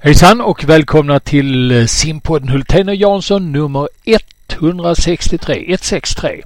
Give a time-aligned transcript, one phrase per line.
[0.00, 3.88] Hejsan och välkomna till simpodden Hultén och Jansson nummer
[4.48, 6.42] 163, 163.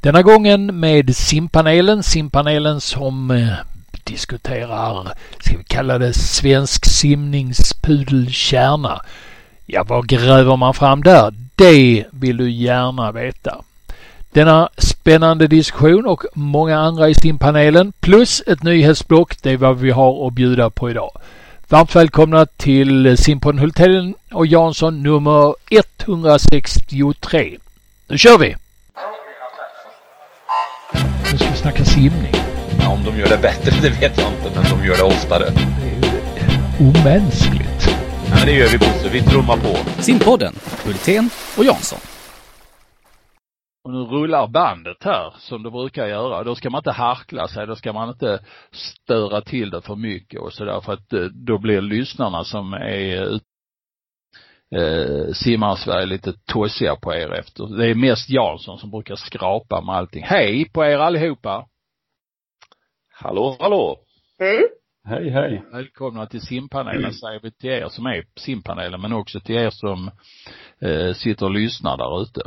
[0.00, 3.52] Denna gången med simpanelen, simpanelen som eh,
[4.04, 9.00] diskuterar, ska vi kalla det svensk simningspudelkärna.
[9.66, 11.34] Ja, vad gräver man fram där?
[11.54, 13.62] Det vill du gärna veta.
[14.32, 19.90] Denna spännande diskussion och många andra i simpanelen plus ett nyhetsblock, det är vad vi
[19.90, 21.10] har att bjuda på idag.
[21.70, 27.58] Varmt välkomna till Simpon Hultén och Jansson nummer 163.
[28.08, 28.56] Nu kör vi!
[31.32, 32.34] Nu ska vi snacka simning.
[32.80, 35.44] Ja, om de gör det bättre, det vet jag inte, men de gör det oftare.
[35.50, 37.88] Det är omänskligt.
[38.28, 39.76] Ja, men det gör vi Bosse, vi trummar på.
[40.02, 41.98] Simpodden, Hultén och Jansson.
[43.84, 46.44] Och nu rullar bandet här som det brukar göra.
[46.44, 50.40] Då ska man inte harkla sig, då ska man inte störa till det för mycket
[50.40, 53.40] och sådär för att eh, då blir lyssnarna som är
[54.76, 57.76] eh, simmar lite tossiga på er efter.
[57.78, 60.24] Det är mest Jansson som brukar skrapa med allting.
[60.24, 61.66] Hej på er allihopa!
[63.12, 63.98] Hallå, hallå!
[64.38, 64.68] Hej.
[65.04, 65.62] Hej, hej.
[65.72, 70.10] Välkomna till simpanelen säger vi till er som är simpanelen men också till er som
[70.80, 72.40] eh, sitter och lyssnar där ute.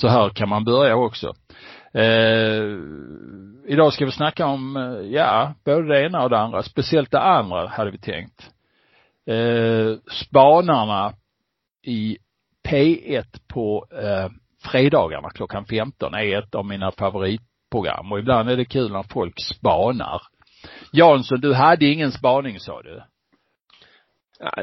[0.00, 1.34] Så här kan man börja också.
[1.92, 2.78] Eh,
[3.66, 6.62] idag ska vi snacka om, eh, ja, både det ena och det andra.
[6.62, 8.50] Speciellt det andra hade vi tänkt.
[9.26, 11.12] Eh, spanarna
[11.86, 12.18] i
[12.68, 14.30] P1 på eh,
[14.70, 19.40] fredagarna klockan 15 är ett av mina favoritprogram och ibland är det kul när folk
[19.40, 20.22] spanar.
[20.92, 23.02] Jansson, du hade ingen spaning sa du?
[24.40, 24.62] Ja,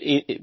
[0.00, 0.38] i,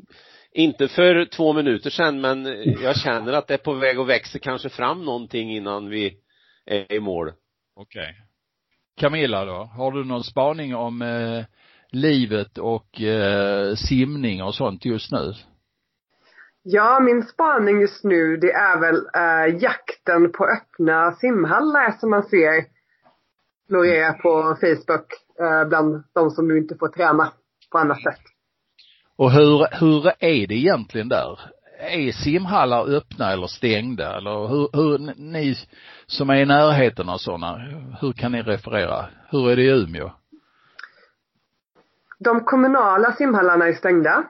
[0.57, 2.45] inte för två minuter sedan, men
[2.81, 6.17] jag känner att det är på väg att växa kanske fram någonting innan vi
[6.65, 7.31] är i mål.
[7.75, 8.01] Okej.
[8.01, 8.13] Okay.
[8.97, 11.45] Camilla då, har du någon spaning om eh,
[11.91, 15.33] livet och eh, simning och sånt just nu?
[16.63, 22.23] Ja, min spaning just nu det är väl eh, jakten på öppna simhallar som man
[22.23, 22.65] ser
[23.67, 25.07] florera på Facebook
[25.39, 27.31] eh, bland de som nu inte får träna
[27.71, 28.36] på annat sätt.
[29.17, 31.39] Och hur, hur är det egentligen där?
[31.79, 35.55] Är simhallar öppna eller stängda eller hur, hur ni
[36.05, 37.57] som är i närheten av sådana,
[38.01, 39.05] hur kan ni referera?
[39.29, 40.11] Hur är det i Umeå?
[42.19, 44.13] De kommunala simhallarna är stängda.
[44.13, 44.25] Mm.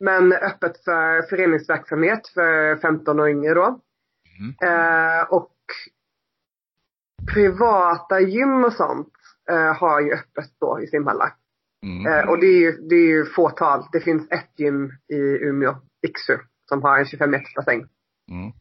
[0.00, 3.80] Men öppet för föreningsverksamhet för 15 och yngre då.
[4.38, 4.54] Mm.
[4.62, 5.52] Eh, och
[7.34, 9.12] privata gym och sånt
[9.50, 11.32] eh, har ju öppet då i simhallar.
[11.84, 12.06] Mm.
[12.06, 13.82] Eh, och det är ju, det är ju fåtal.
[13.92, 15.74] Det finns ett gym i Umeå,
[16.06, 16.36] Iksu,
[16.68, 17.86] som har en 25 meters bassäng.
[18.30, 18.52] Mm.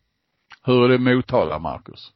[0.65, 2.11] Hur är det i Motala, Marcus?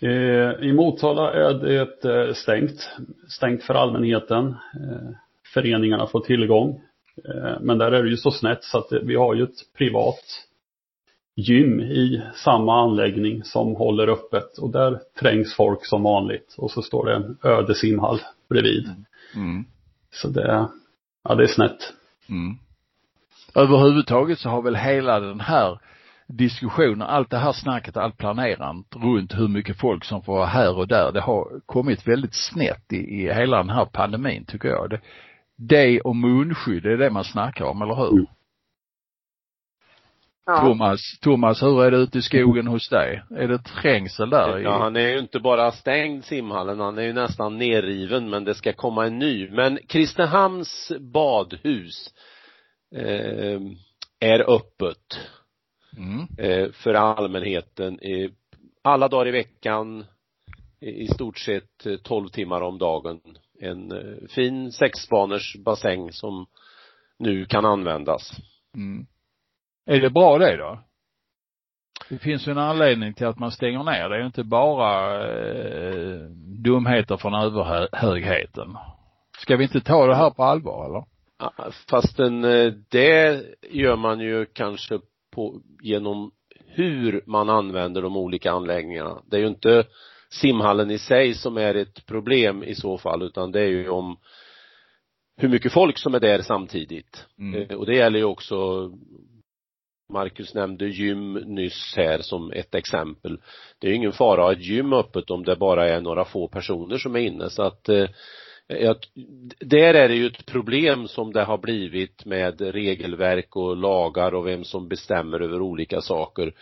[0.00, 2.90] Eh, I Motala är det eh, stängt,
[3.28, 4.46] stängt för allmänheten.
[4.48, 5.10] Eh,
[5.54, 6.80] föreningarna får tillgång.
[7.28, 10.24] Eh, men där är det ju så snett så att vi har ju ett privat
[11.36, 16.82] gym i samma anläggning som håller öppet och där trängs folk som vanligt och så
[16.82, 18.88] står det en öde simhall bredvid.
[19.34, 19.64] Mm.
[20.12, 20.68] Så det,
[21.24, 21.92] ja det är snett.
[22.28, 22.58] Mm.
[23.54, 25.78] Överhuvudtaget så har väl hela den här
[26.26, 30.76] diskussionen, allt det här snacket, allt planerandet runt hur mycket folk som får vara här
[30.76, 34.90] och där, det har kommit väldigt snett i, i hela den här pandemin tycker jag.
[34.90, 35.00] Det,
[35.56, 38.12] det och munskydd, det är det man snackar om, eller hur?
[38.12, 38.26] Mm.
[40.46, 40.60] Ja.
[40.60, 43.22] Thomas, Thomas, hur är det ute i skogen hos dig?
[43.30, 44.58] Är det trängsel där?
[44.58, 48.54] Ja, han är ju inte bara stängd simhallen, han är ju nästan nerriven men det
[48.54, 49.50] ska komma en ny.
[49.50, 52.14] Men Kristinehamns badhus
[52.94, 53.60] eh,
[54.20, 55.18] är öppet
[55.96, 56.26] mm.
[56.38, 58.30] eh, för allmänheten eh,
[58.82, 60.04] alla dagar i veckan
[60.80, 63.20] i stort sett 12 timmar om dagen.
[63.60, 66.46] En eh, fin sexspaners bassäng som
[67.18, 68.30] nu kan användas.
[68.76, 69.06] Mm.
[69.86, 70.78] Är det bra det då?
[72.08, 74.08] Det finns ju en anledning till att man stänger ner.
[74.08, 76.18] Det är ju inte bara eh,
[76.64, 78.76] dumheter från överhögheten.
[79.38, 81.04] Ska vi inte ta det här på allvar eller?
[81.90, 84.98] Fastän eh, det gör man ju kanske
[85.34, 86.30] på, genom
[86.66, 89.22] hur man använder de olika anläggningarna.
[89.26, 89.84] Det är ju inte
[90.30, 94.16] simhallen i sig som är ett problem i så fall utan det är ju om
[95.36, 97.26] hur mycket folk som är där samtidigt.
[97.38, 97.62] Mm.
[97.70, 98.90] Eh, och det gäller ju också
[100.08, 103.38] Marcus nämnde gym nyss här som ett exempel.
[103.78, 106.48] Det är ingen fara att ha ett gym öppet om det bara är några få
[106.48, 108.08] personer som är inne så att eh,
[109.60, 114.46] där är det ju ett problem som det har blivit med regelverk och lagar och
[114.46, 116.54] vem som bestämmer över olika saker.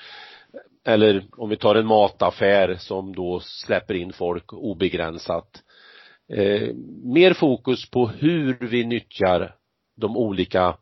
[0.85, 5.63] Eller om vi tar en mataffär som då släpper in folk obegränsat.
[6.33, 9.55] Eh, mer fokus på hur vi nyttjar
[9.97, 10.77] de olika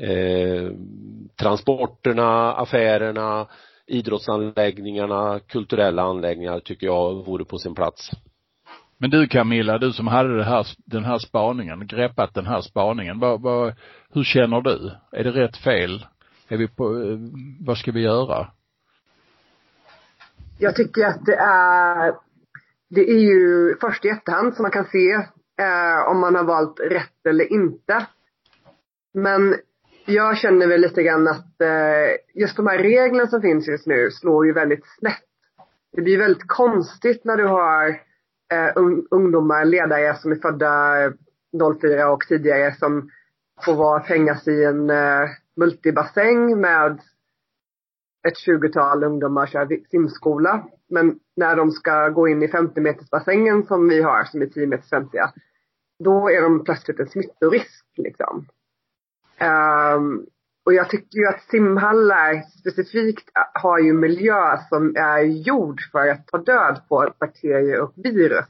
[0.00, 0.70] eh,
[1.40, 3.46] transporterna, affärerna,
[3.86, 8.10] idrottsanläggningarna, kulturella anläggningar tycker jag vore på sin plats.
[8.98, 13.18] Men du Camilla, du som hade det här, den här spaningen, greppat den här spaningen,
[13.20, 13.74] vad, vad,
[14.10, 14.90] hur känner du?
[15.12, 16.06] Är det rätt fel?
[16.48, 17.18] Är vi på, eh,
[17.60, 18.46] vad ska vi göra?
[20.58, 22.14] Jag tycker att det är,
[22.88, 25.12] det är ju först i efterhand som man kan se
[25.62, 28.06] eh, om man har valt rätt eller inte.
[29.14, 29.54] Men
[30.06, 34.10] jag känner väl lite grann att eh, just de här reglerna som finns just nu
[34.10, 35.22] slår ju väldigt snett.
[35.92, 37.88] Det blir väldigt konstigt när du har
[38.52, 40.94] eh, un ungdomar, ledare som är födda
[41.80, 43.10] 04 och tidigare som
[43.64, 47.00] får vara trängas i en eh, multibassäng med
[48.28, 50.66] ett tjugotal ungdomar kör simskola.
[50.88, 54.66] Men när de ska gå in i 50 metersbassängen som vi har, som är 10
[54.66, 55.18] meters 50,
[56.04, 58.46] då är de plötsligt en smittorisk liksom.
[59.40, 60.26] Um,
[60.64, 66.26] och jag tycker ju att simhallar specifikt har ju miljö som är gjord för att
[66.26, 68.46] ta död på bakterier och virus.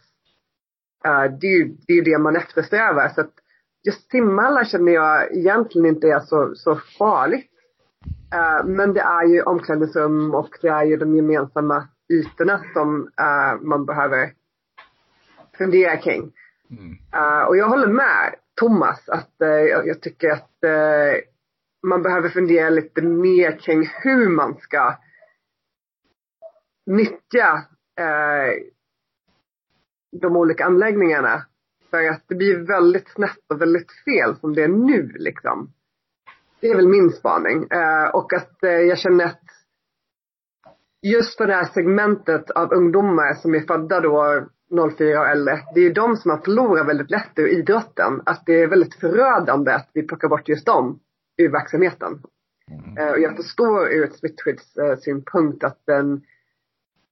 [1.07, 3.09] Uh, det är ju det, är det man eftersträvar.
[3.09, 3.33] Så att
[3.87, 7.51] just simhallar känner jag egentligen inte är så, så farligt.
[8.35, 13.63] Uh, men det är ju omklädningsrum och det är ju de gemensamma ytorna som uh,
[13.63, 14.33] man behöver
[15.59, 16.33] fundera kring.
[16.71, 16.97] Mm.
[17.49, 21.21] och jag håller med Thomas att eh, jag, jag tycker att eh,
[21.87, 24.99] man behöver fundera lite mer kring hur man ska
[26.87, 27.65] nyttja
[28.01, 28.63] eh,
[30.21, 31.47] de olika anläggningarna.
[31.91, 35.73] För att det blir väldigt snett och väldigt fel som det är nu liksom.
[36.61, 37.67] Det är väl min spaning.
[37.71, 39.43] Eh, och att eh, jag känner att
[41.03, 45.81] just för det här segmentet av ungdomar som är födda då 04 och äldre, det
[45.81, 48.23] är de som har förlorat väldigt lätt ur idrotten.
[48.27, 51.01] Att det är väldigt förödande att vi plockar bort just dem
[51.37, 52.23] ur verksamheten.
[52.71, 52.99] Mm.
[52.99, 56.23] Eh, och jag förstår ur ett smittskyddssynpunkt att den,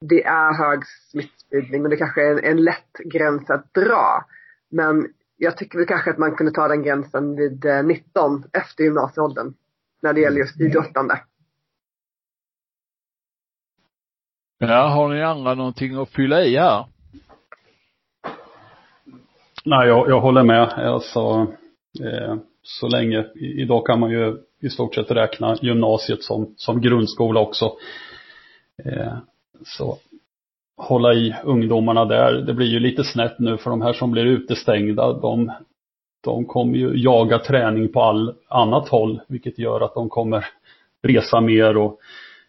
[0.00, 0.80] det är hög
[1.10, 4.24] smittspridning och det kanske är en, en lätt gräns att dra.
[4.70, 8.84] Men jag tycker väl kanske att man kunde ta den gränsen vid 19 eh, efter
[8.84, 9.54] gymnasieåldern.
[10.02, 11.20] När det gäller just idrottande.
[14.58, 16.93] Ja, har ni andra någonting att fylla i här?
[19.66, 20.62] Nej, jag, jag håller med.
[20.62, 21.46] Alltså,
[22.00, 27.40] eh, så länge, idag kan man ju i stort sett räkna gymnasiet som, som grundskola
[27.40, 27.72] också.
[28.84, 29.16] Eh,
[29.66, 29.98] så
[30.76, 32.32] hålla i ungdomarna där.
[32.32, 35.52] Det blir ju lite snett nu för de här som blir utestängda, de,
[36.24, 40.46] de kommer ju jaga träning på all annat håll, vilket gör att de kommer
[41.02, 42.00] resa mer och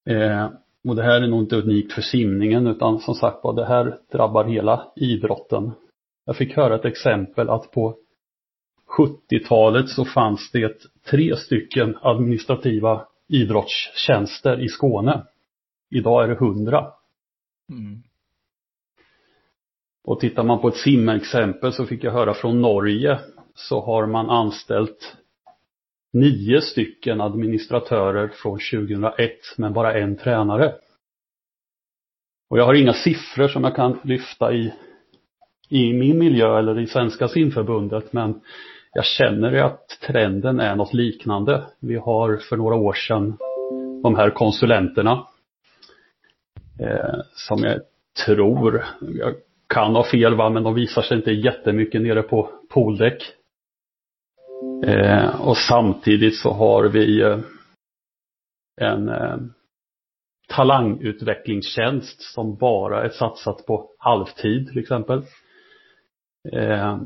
[0.09, 0.49] Eh,
[0.87, 3.97] och det här är nog inte unikt för simningen utan som sagt var det här
[4.11, 5.71] drabbar hela idrotten.
[6.25, 7.97] Jag fick höra ett exempel att på
[8.97, 15.23] 70-talet så fanns det tre stycken administrativa idrottstjänster i Skåne.
[15.89, 16.87] Idag är det 100.
[17.71, 18.03] Mm.
[20.03, 23.19] Och tittar man på ett simexempel så fick jag höra från Norge
[23.55, 25.17] så har man anställt
[26.13, 30.75] nio stycken administratörer från 2001 men bara en tränare.
[32.49, 34.73] Och jag har inga siffror som jag kan lyfta i,
[35.69, 38.41] i min miljö eller i Svenska simförbundet men
[38.93, 41.63] jag känner att trenden är något liknande.
[41.79, 43.37] Vi har för några år sedan
[44.03, 45.27] de här konsulenterna
[46.79, 47.79] eh, som jag
[48.25, 49.33] tror, jag
[49.67, 53.23] kan ha fel va, men de visar sig inte jättemycket nere på pooldäck.
[54.85, 57.39] Eh, och samtidigt så har vi eh,
[58.81, 59.37] en eh,
[60.47, 65.23] talangutvecklingstjänst som bara är satsat på halvtid till exempel.
[66.53, 66.97] Eh,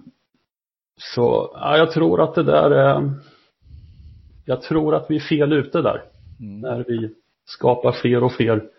[0.97, 3.11] så ja, jag tror att det där är
[4.45, 6.03] Jag tror att vi är fel ute där.
[6.39, 6.59] Mm.
[6.59, 8.69] När vi skapar fler och fler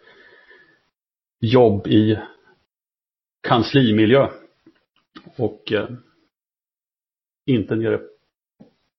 [1.42, 2.18] jobb i
[3.42, 4.28] kanslimiljö.
[5.36, 5.88] Och eh,
[7.46, 8.00] inte nere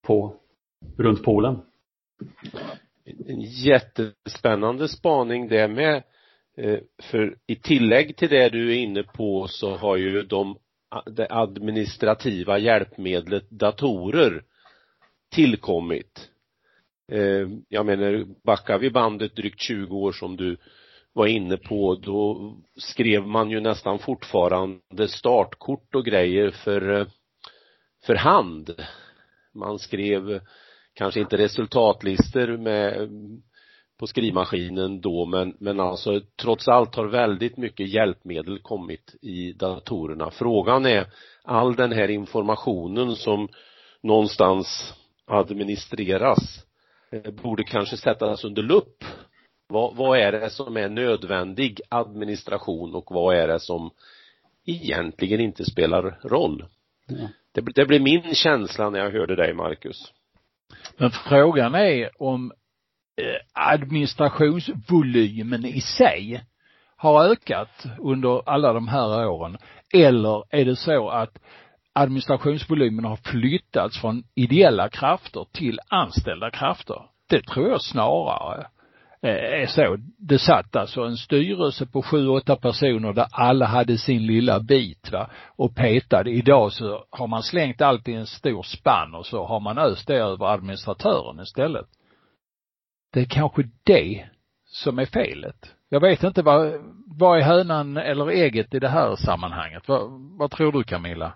[0.02, 0.36] på,
[0.98, 1.62] runt poolen.
[3.26, 6.04] En jättespännande spaning det med.
[6.58, 10.58] Eh, för i tillägg till det du är inne på så har ju de
[11.06, 14.44] det administrativa hjälpmedlet datorer
[15.32, 16.30] tillkommit.
[17.12, 20.58] Eh, jag menar, backar vi bandet drygt 20 år som du
[21.14, 27.08] var inne på, då skrev man ju nästan fortfarande startkort och grejer för, eh,
[28.06, 28.76] för hand.
[29.54, 30.42] Man skrev
[30.94, 33.10] kanske inte resultatlistor med
[34.00, 40.32] på skrivmaskinen då men, men alltså trots allt har väldigt mycket hjälpmedel kommit i datorerna.
[40.32, 41.08] Frågan är
[41.44, 43.48] all den här informationen som
[44.02, 44.94] någonstans
[45.26, 46.66] administreras
[47.12, 49.04] eh, borde kanske sättas under lupp.
[49.68, 53.92] Vad, vad är det som är nödvändig administration och vad är det som
[54.66, 56.66] egentligen inte spelar roll?
[57.08, 57.28] Ja.
[57.52, 60.14] Det, det blir min känsla när jag hörde dig Marcus.
[60.98, 62.52] Men frågan är om
[63.22, 66.44] eh, administrationsvolymen i sig
[66.96, 69.58] har ökat under alla de här åren
[69.94, 71.38] eller är det så att
[71.94, 77.02] administrationsvolymen har flyttats från ideella krafter till anställda krafter?
[77.30, 78.68] Det tror jag snarare
[79.28, 79.98] är så.
[80.18, 85.12] Det satt alltså en styrelse på sju, åtta personer där alla hade sin lilla bit
[85.12, 86.32] va och petade.
[86.32, 90.08] Idag så har man slängt allt i en stor spann och så har man öst
[90.08, 91.86] det över administratören istället.
[93.14, 94.26] Det är kanske det
[94.66, 95.76] som är felet.
[95.90, 96.74] Jag vet inte vad,
[97.20, 99.88] vad är hönan eller ägget i det här sammanhanget?
[99.88, 100.02] Vad,
[100.40, 101.34] vad tror du Camilla?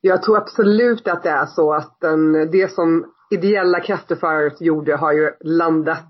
[0.00, 4.96] Jag tror absolut att det är så att den, det som ideella krafter förut gjorde
[4.96, 6.06] har ju landat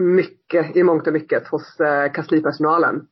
[0.00, 3.06] mycket, i mångt och mycket hos eh, kanslipersonalen.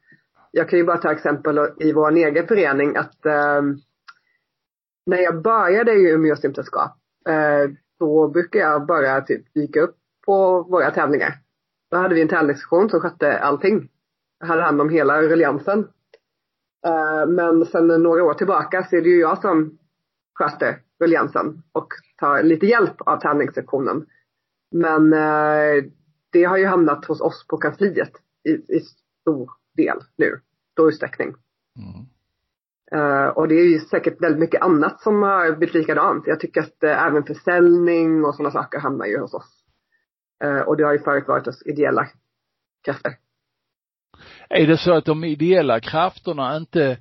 [0.51, 3.63] Jag kan ju bara ta exempel i vår egen förening att eh,
[5.07, 6.97] när jag började i Umeå simsällskap
[7.29, 11.35] eh, då brukar jag bara typ dyka upp på våra tävlingar.
[11.91, 13.89] Då hade vi en tävlingssektion som skötte allting.
[14.41, 15.79] Jag hade hand om hela ruljangsen.
[16.87, 19.79] Eh, men sen några år tillbaka så är det ju jag som
[20.35, 24.07] sköter ruljangsen och tar lite hjälp av tävlingssektionen.
[24.71, 25.85] Men eh,
[26.33, 28.13] det har ju hamnat hos oss på kansliet
[28.45, 28.81] i, i
[29.21, 30.41] stor del nu,
[30.73, 31.35] stor utsträckning.
[31.79, 32.07] Mm.
[32.95, 36.27] Uh, och det är ju säkert väldigt mycket annat som har blivit likadant.
[36.27, 39.65] Jag tycker att uh, även försäljning och sådana saker hamnar ju hos oss.
[40.45, 42.09] Uh, och det har ju förut varit hos ideella
[42.85, 43.13] krafter.
[44.49, 46.99] Är det så att de ideella krafterna inte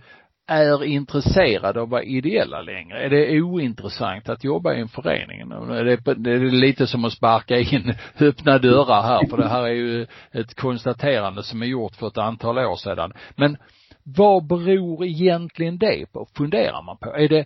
[0.48, 3.06] är intresserade av att vara ideella längre?
[3.06, 5.40] Är det ointressant att jobba i en förening?
[5.40, 9.64] Är det, det är lite som att sparka in öppna dörrar här, för det här
[9.64, 13.14] är ju ett konstaterande som är gjort för ett antal år sedan.
[13.36, 13.58] Men
[14.04, 17.16] vad beror egentligen det på, funderar man på?
[17.16, 17.46] Är det,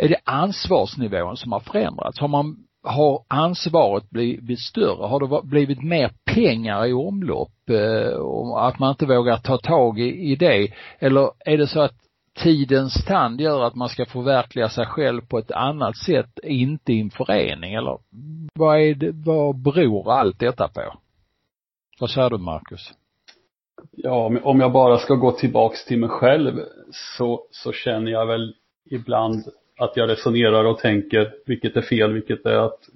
[0.00, 2.20] är det ansvarsnivån som har förändrats?
[2.20, 5.06] Har man har ansvaret blivit större?
[5.06, 7.70] Har det blivit mer pengar i omlopp?
[7.70, 10.72] Eh, Och att man inte vågar ta tag i det?
[10.98, 11.94] Eller är det så att
[12.42, 17.00] tidens tand gör att man ska förverkliga sig själv på ett annat sätt, inte i
[17.00, 17.74] en förening?
[17.74, 17.98] Eller
[18.54, 20.94] vad är det, vad beror allt detta på?
[22.00, 22.92] Vad säger du Marcus?
[23.92, 26.60] Ja, om jag bara ska gå tillbaks till mig själv
[27.16, 28.54] så, så känner jag väl
[28.90, 29.44] ibland
[29.78, 32.88] att jag resonerar och tänker vilket är fel, vilket är att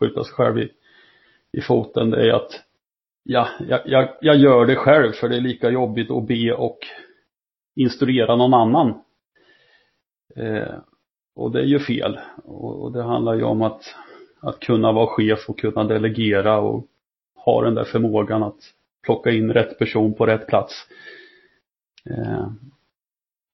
[0.00, 0.72] skjuta sig själv i,
[1.52, 2.10] i foten.
[2.10, 2.62] Det är att
[3.22, 6.78] ja, jag, jag, jag gör det själv för det är lika jobbigt att be och
[7.74, 9.02] instruera någon annan.
[10.36, 10.74] Eh,
[11.34, 12.18] och det är ju fel.
[12.44, 13.82] Och, och, det handlar ju om att,
[14.40, 16.86] att kunna vara chef och kunna delegera och
[17.34, 18.58] ha den där förmågan att
[19.02, 20.74] plocka in rätt person på rätt plats.
[22.10, 22.48] Eh,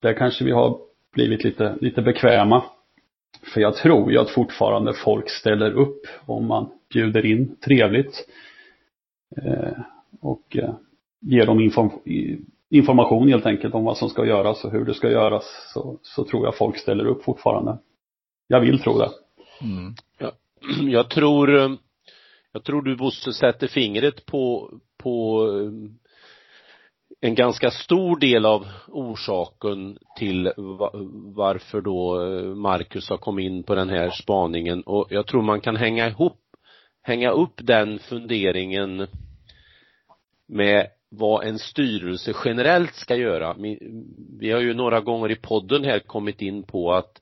[0.01, 0.79] där kanske vi har
[1.13, 2.63] blivit lite, lite bekväma.
[3.53, 8.27] För jag tror ju att fortfarande folk ställer upp om man bjuder in trevligt.
[9.37, 9.73] Eh,
[10.21, 10.73] och eh,
[11.21, 11.91] ger dem inform
[12.69, 15.71] information helt enkelt om vad som ska göras och hur det ska göras.
[15.73, 17.77] Så, så tror jag folk ställer upp fortfarande.
[18.47, 19.09] Jag vill tro det.
[19.61, 19.93] Mm.
[20.17, 20.31] Ja,
[20.91, 21.71] jag tror, eh,
[22.51, 25.71] jag tror du Bosse sätter fingret på, på eh,
[27.25, 30.51] en ganska stor del av orsaken till
[31.35, 35.61] varför då eh, Marcus har kommit in på den här spaningen och jag tror man
[35.61, 36.39] kan hänga ihop,
[37.01, 39.07] hänga upp den funderingen
[40.47, 43.55] med vad en styrelse generellt ska göra.
[44.39, 47.21] Vi har ju några gånger i podden här kommit in på att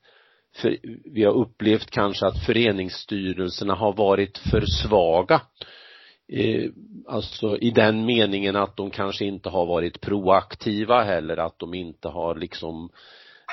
[1.04, 5.40] vi har upplevt kanske att föreningsstyrelserna har varit för svaga
[6.32, 6.70] eh,
[7.06, 12.08] alltså i den meningen att de kanske inte har varit proaktiva heller, att de inte
[12.08, 12.90] har liksom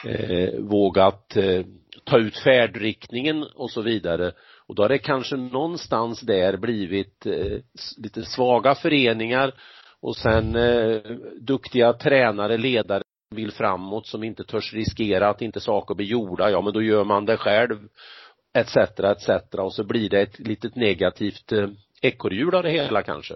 [0.05, 1.65] eh, vågat eh,
[2.03, 4.31] ta ut färdriktningen och så vidare.
[4.67, 7.57] Och då har det kanske någonstans där blivit eh,
[7.98, 9.53] lite svaga föreningar
[10.01, 11.01] och sen eh,
[11.41, 13.03] duktiga tränare, ledare
[13.36, 17.03] vill framåt som inte törs riskera att inte saker blir gjorda, ja men då gör
[17.03, 17.77] man det själv
[18.53, 21.67] etc etc och så blir det ett litet negativt eh,
[22.01, 23.36] ekorrhjul av det hela kanske.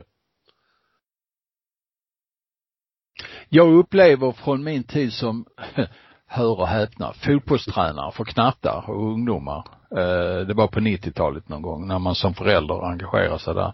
[3.50, 5.46] Jag upplever från min tid som,
[6.27, 9.67] hör och häpna, fotbollstränare för knattar och ungdomar.
[9.91, 13.74] Eh, det var på 90-talet någon gång när man som förälder engagerade sig där.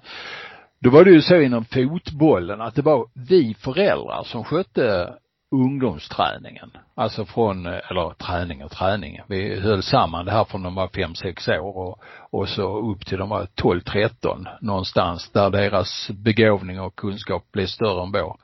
[0.82, 5.16] Då var det ju så inom fotbollen att det var vi föräldrar som skötte
[5.52, 6.72] ungdomsträningen.
[6.96, 9.22] Alltså från, eh, eller träning och träning.
[9.28, 13.06] Vi höll samman det här från de var fem, sex år och, och så upp
[13.06, 18.38] till de var 12, 13 någonstans där deras begåvning och kunskap blev större än vår.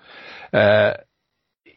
[0.59, 0.93] Eh,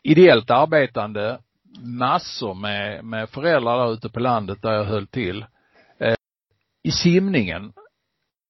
[0.02, 1.38] ideellt arbetande,
[1.80, 5.44] massor med, med föräldrar där ute på landet där jag höll till.
[5.98, 6.14] Eh,
[6.82, 7.72] I simningen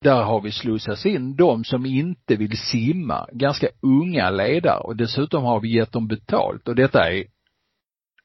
[0.01, 4.81] där har vi slussats in de som inte vill simma, ganska unga ledare.
[4.81, 6.69] Och dessutom har vi gett dem betalt.
[6.69, 7.25] Och detta är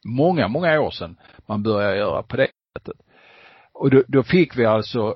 [0.06, 2.96] många, många år sedan man började göra på det sättet.
[3.74, 5.08] Och då, då fick vi alltså,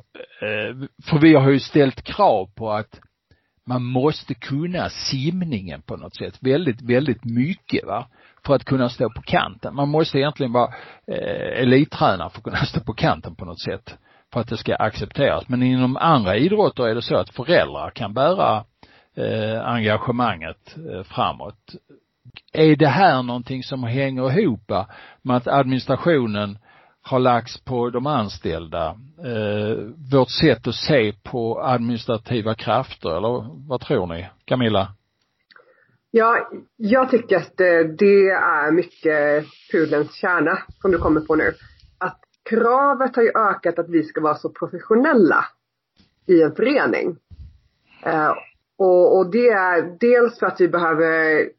[0.42, 3.00] eh, för vi har ju ställt krav på att
[3.68, 6.38] man måste kunna simningen på något sätt.
[6.42, 8.08] Väldigt, väldigt mycket va?
[8.46, 9.76] För att kunna stå på kanten.
[9.76, 10.74] Man måste egentligen vara
[11.08, 13.98] eh, elittränare för att kunna stå på kanten på något sätt
[14.34, 15.50] för att det ska accepteras.
[15.50, 18.64] Men inom andra idrotter är det så att föräldrar kan bära
[19.16, 21.76] eh, engagemanget eh, framåt.
[22.54, 24.72] Är det här någonting som hänger ihop
[25.22, 26.58] med att administrationen
[27.02, 28.88] har lagts på de anställda?
[29.26, 29.78] Eh,
[30.12, 34.28] vårt sätt att se på administrativa krafter eller vad tror ni?
[34.46, 34.88] Camilla?
[36.12, 41.54] Ja, jag tycker att eh, det är mycket pudelns kärna som du kommer på nu
[42.50, 45.46] kravet har ju ökat att vi ska vara så professionella
[46.26, 47.18] i en förening.
[48.04, 48.34] Eh,
[48.78, 51.50] och, och det är dels för att vi behöver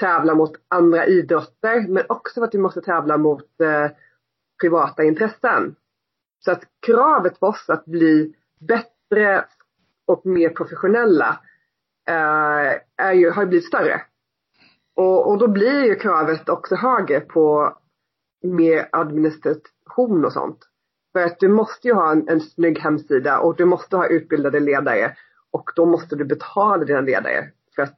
[0.00, 3.90] tävla mot andra idrotter men också för att vi måste tävla mot eh,
[4.60, 5.74] privata intressen.
[6.44, 9.44] Så att kravet på oss att bli bättre
[10.06, 11.40] och mer professionella
[12.08, 14.02] eh, är ju, har blivit större.
[14.94, 17.76] Och, och då blir ju kravet också högre på
[18.42, 20.58] med administration och sånt.
[21.12, 24.60] För att du måste ju ha en, en snygg hemsida och du måste ha utbildade
[24.60, 25.16] ledare
[25.50, 27.48] och då måste du betala dina ledare.
[27.74, 27.96] För att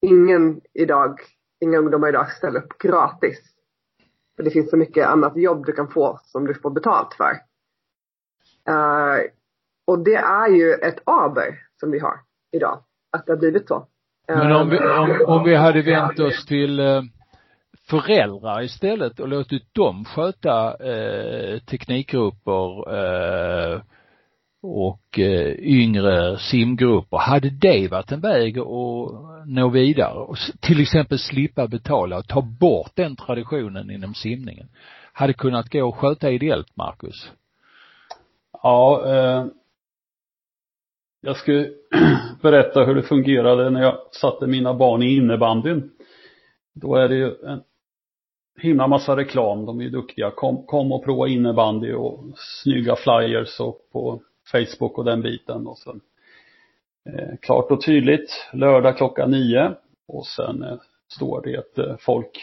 [0.00, 1.20] ingen idag,
[1.60, 3.38] inga ungdomar idag ställer upp gratis.
[4.36, 7.32] För det finns så mycket annat jobb du kan få som du får betalt för.
[8.68, 9.20] Uh,
[9.86, 12.20] och det är ju ett aber som vi har
[12.52, 12.84] idag.
[13.12, 13.86] Att det har blivit så.
[14.28, 17.02] Men om vi, om, om vi hade vänt oss till uh
[17.90, 23.80] föräldrar istället och låtit dem sköta eh, teknikgrupper eh,
[24.62, 27.16] och eh, yngre simgrupper.
[27.16, 28.66] Hade det varit en väg att
[29.46, 34.68] nå vidare och till exempel slippa betala och ta bort den traditionen inom simningen?
[35.12, 37.30] Hade kunnat gå och sköta ideellt, Marcus?
[38.62, 39.46] Ja, eh,
[41.20, 41.52] jag ska
[42.42, 45.90] berätta hur det fungerade när jag satte mina barn i innebandyn.
[46.74, 47.62] Då är det ju en
[48.58, 49.66] himla massa reklam.
[49.66, 50.30] De är ju duktiga.
[50.30, 55.66] Kom, kom och prova innebandy och snygga flyers och på Facebook och den biten.
[55.66, 56.00] Och sen
[57.08, 59.74] eh, klart och tydligt lördag klockan nio.
[60.08, 60.76] Och sen eh,
[61.08, 62.42] står det eh, folk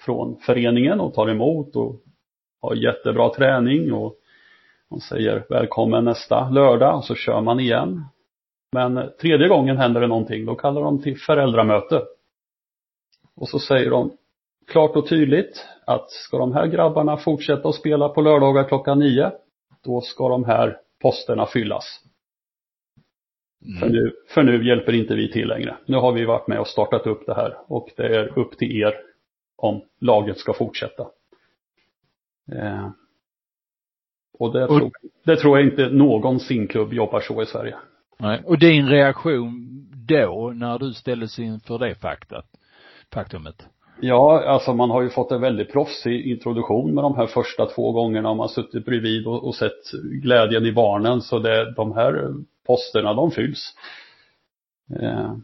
[0.00, 1.96] från föreningen och tar emot och
[2.62, 4.14] har jättebra träning och
[4.90, 8.04] de säger välkommen nästa lördag och så kör man igen.
[8.72, 12.02] Men eh, tredje gången händer det någonting, då kallar de till föräldramöte.
[13.36, 14.10] Och så säger de
[14.68, 19.32] klart och tydligt att ska de här grabbarna fortsätta att spela på lördagar klockan nio,
[19.84, 22.00] då ska de här posterna fyllas.
[23.66, 23.80] Mm.
[23.80, 25.76] För, nu, för nu hjälper inte vi till längre.
[25.86, 28.82] Nu har vi varit med och startat upp det här och det är upp till
[28.82, 28.94] er
[29.56, 31.02] om laget ska fortsätta.
[32.52, 32.88] Eh,
[34.38, 34.90] och det, och, tror,
[35.24, 37.76] det tror jag inte någon simklubb jobbar så i Sverige.
[38.18, 39.68] Nej, och din reaktion
[40.08, 42.46] då när du ställdes inför det faktat,
[43.12, 43.66] faktumet?
[44.00, 47.92] Ja, alltså man har ju fått en väldigt proffsig introduktion med de här första två
[47.92, 48.28] gångerna.
[48.28, 49.90] Man har suttit bredvid och, och sett
[50.22, 51.22] glädjen i barnen.
[51.22, 52.34] Så det, de här
[52.66, 53.74] posterna, de fylls.
[55.00, 55.34] Eh,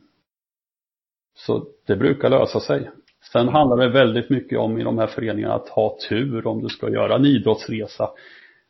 [1.37, 2.91] så det brukar lösa sig.
[3.33, 6.69] Sen handlar det väldigt mycket om i de här föreningarna att ha tur om du
[6.69, 8.11] ska göra en idrottsresa.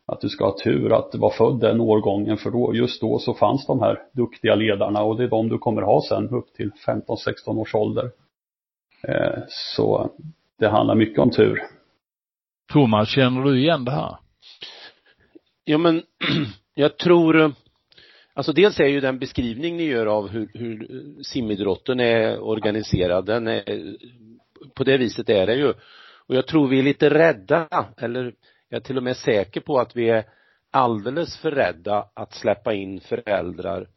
[0.07, 3.33] Att du ska ha tur att vara född den årgången för då, just då så
[3.33, 6.71] fanns de här duktiga ledarna och det är de du kommer ha sen upp till
[6.87, 8.11] 15-16 års ålder.
[9.07, 10.11] Eh, så
[10.59, 11.63] det handlar mycket om tur.
[12.73, 14.17] Thomas, känner du igen det här?
[15.63, 16.03] Ja men
[16.75, 17.53] jag tror
[18.37, 20.87] Alltså dels är ju den beskrivning ni gör av hur, hur
[21.23, 23.95] simidrotten är organiserad, den är,
[24.75, 25.73] på det viset är det ju.
[26.27, 28.33] Och jag tror vi är lite rädda, eller
[28.69, 30.25] jag är till och med säker på att vi är
[30.71, 33.87] alldeles för rädda att släppa in föräldrar.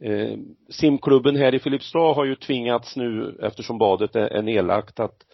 [0.00, 5.26] Eh, simklubben här i Filipstad har ju tvingats nu, eftersom badet är, är nedlagt, att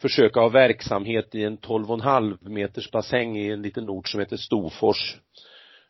[0.00, 5.16] försöka ha verksamhet i en 12,5 meters bassäng i en liten ort som heter Storfors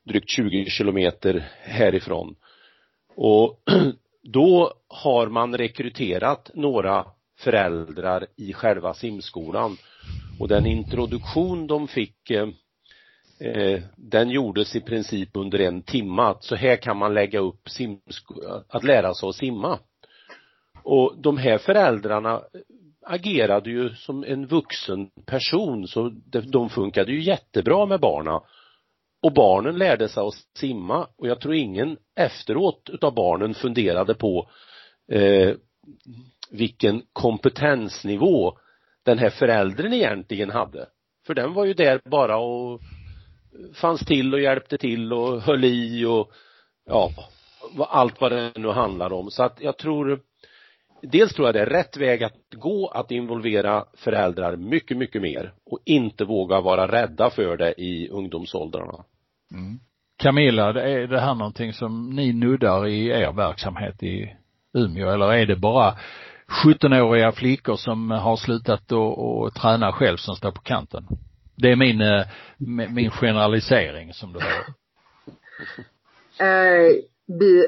[0.04, 2.36] drygt 20 kilometer härifrån.
[3.16, 3.62] Och
[4.22, 7.06] då har man rekryterat några
[7.38, 9.76] föräldrar i själva simskolan
[10.40, 12.48] och den introduktion de fick eh,
[13.42, 16.34] eh den gjordes i princip under en timme.
[16.40, 17.68] Så här kan man lägga upp
[18.68, 19.78] att lära sig att simma.
[20.82, 22.42] Och de här föräldrarna
[23.06, 26.12] agerade ju som en vuxen person så
[26.52, 28.40] de funkade ju jättebra med barna
[29.22, 34.48] och barnen lärde sig att simma och jag tror ingen efteråt utav barnen funderade på
[35.12, 35.54] eh,
[36.50, 38.58] vilken kompetensnivå
[39.02, 40.86] den här föräldern egentligen hade.
[41.26, 42.80] För den var ju där bara och
[43.74, 46.30] fanns till och hjälpte till och höll i och
[46.86, 47.10] ja,
[47.88, 49.30] allt vad det nu handlar om.
[49.30, 50.20] Så att jag tror
[51.02, 55.52] dels tror jag det är rätt väg att gå att involvera föräldrar mycket, mycket mer
[55.70, 59.04] och inte våga vara rädda för det i ungdomsåldrarna.
[59.54, 59.80] Mm.
[60.16, 64.36] Camilla, är det här någonting som ni nuddar i er verksamhet i
[64.74, 65.94] Umeå eller är det bara
[66.64, 71.06] 17-åriga flickor som har slutat att träna själv som står på kanten?
[71.62, 72.26] Det är min, eh,
[72.94, 74.64] min generalisering som du hör.
[76.40, 76.92] Eh,
[77.26, 77.66] vi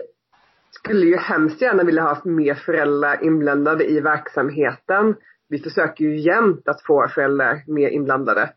[0.71, 5.17] skulle ju hemskt gärna vilja ha mer föräldrar inblandade i verksamheten.
[5.49, 8.53] Vi försöker ju jämt att få föräldrar mer inblandade.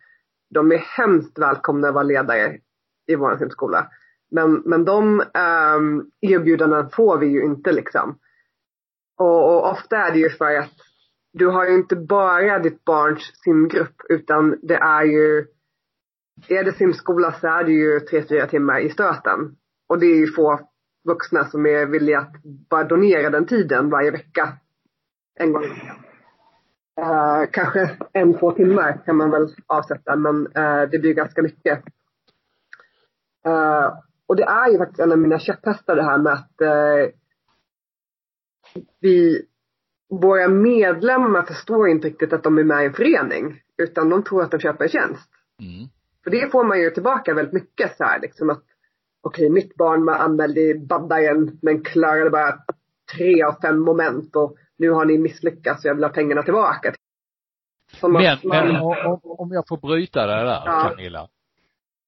[0.49, 2.57] De är hemskt välkomna att vara ledare
[3.07, 3.87] i vår simskola.
[4.31, 5.79] Men, men de eh,
[6.31, 8.19] erbjudanden får vi ju inte liksom.
[9.17, 10.73] Och, och, ofta är det ju för att
[11.37, 15.45] du har ju inte bara ditt barns simgrupp utan det är ju,
[16.47, 19.55] är det simskola så är det ju tre, fyra timmar i stöten.
[19.89, 20.59] Och det är ju få
[21.07, 22.33] vuxna som är villiga att
[22.69, 24.53] bara donera den tiden varje vecka.
[25.39, 25.67] En gång i.
[27.01, 31.83] Uh, kanske en, två timmar kan man väl avsätta men uh, det blir ganska mycket.
[33.47, 33.93] Uh,
[34.27, 37.11] och det är ju faktiskt en av mina käpphästar det här med att uh,
[38.99, 39.45] vi,
[40.09, 43.61] våra medlemmar förstår inte riktigt att de är med i en förening.
[43.77, 45.29] Utan de tror att de köper en tjänst.
[45.61, 45.89] Mm.
[46.23, 48.63] För det får man ju tillbaka väldigt mycket så här liksom att
[49.21, 52.53] okej, okay, mitt barn var anmäld i baddaren men klarade bara
[53.15, 56.93] tre av fem moment och nu har ni misslyckats så jag vill ha pengarna tillbaka.
[58.01, 60.89] men, man, men om, om jag får bryta det där ja.
[60.89, 61.27] Camilla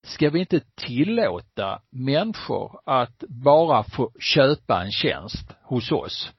[0.03, 6.33] ska vi inte tillåta människor att bara få köpa en tjänst hos oss?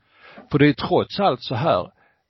[0.51, 1.81] För det är trots allt så här,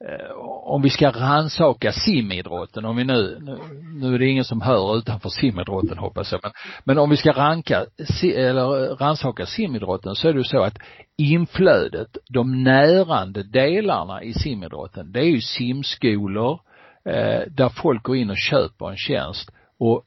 [0.08, 3.58] eh, om vi ska ransaka simidrotten, om vi nu, nu,
[3.94, 6.52] nu är det ingen som hör utanför simidrotten hoppas jag, men,
[6.84, 7.86] men om vi ska ranka,
[8.22, 10.78] eller ransaka simidrotten så är det ju så att
[11.18, 16.60] inflödet, de närande delarna i simidrotten, det är ju simskolor,
[17.04, 20.04] eh, där folk går in och köper en tjänst och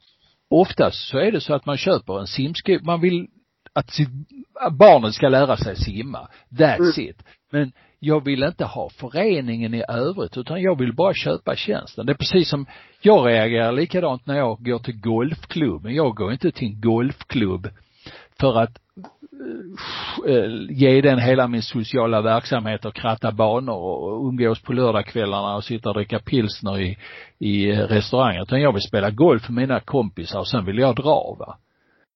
[0.50, 3.26] oftast så är det så att man köper en simsko, man vill
[3.74, 3.90] att
[4.72, 6.28] barnen ska lära sig simma.
[6.50, 7.10] That's mm.
[7.10, 7.24] it.
[7.50, 7.72] Men
[8.04, 12.06] jag vill inte ha föreningen i övrigt utan jag vill bara köpa tjänsten.
[12.06, 12.66] Det är precis som,
[13.00, 15.94] jag reagerar likadant när jag går till golfklubben.
[15.94, 17.68] Jag går inte till en golfklubb
[18.40, 18.78] för att
[20.28, 25.56] eh, eh, ge den hela min sociala verksamhet och kratta banor och umgås på lördagskvällarna
[25.56, 26.98] och sitta och dricka pilsner i,
[27.38, 28.42] i eh, restauranger.
[28.42, 31.58] Utan jag vill spela golf med mina kompisar och sen vill jag dra va.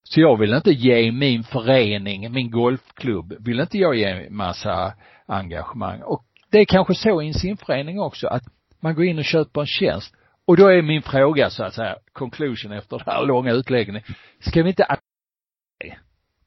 [0.03, 4.93] Så jag vill inte ge min förening, min golfklubb, vill inte jag ge massa
[5.29, 6.03] engagemang.
[6.03, 8.43] Och det är kanske så i en simförening också att
[8.81, 10.15] man går in och köper en tjänst.
[10.45, 14.03] Och då är min fråga så att säga, conclusion efter den här långa utläggningen.
[14.41, 14.87] Ska vi inte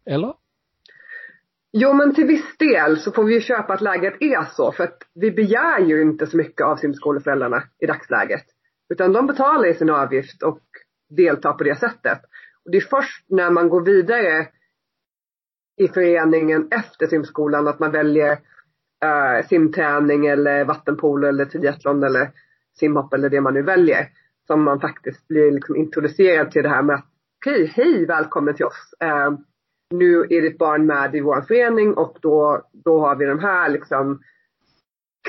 [0.05, 0.33] eller?
[1.73, 4.83] Jo men till viss del så får vi ju köpa att läget är så för
[4.83, 8.45] att vi begär ju inte så mycket av simskoleföräldrarna i dagsläget.
[8.89, 10.61] Utan de betalar ju sin avgift och
[11.09, 12.19] deltar på det sättet.
[12.65, 14.47] Och det är först när man går vidare
[15.77, 18.39] i föreningen efter simskolan att man väljer
[19.05, 22.31] eh, simträning eller vattenpolo eller triathlon eller
[22.79, 24.07] simhopp eller det man nu väljer.
[24.47, 27.05] Som man faktiskt blir liksom introducerad till det här med att
[27.39, 28.93] okej, okay, hej, välkommen till oss.
[28.99, 29.31] Eh,
[29.91, 33.69] nu är ditt barn med i vår förening och då, då har vi de här
[33.69, 34.21] liksom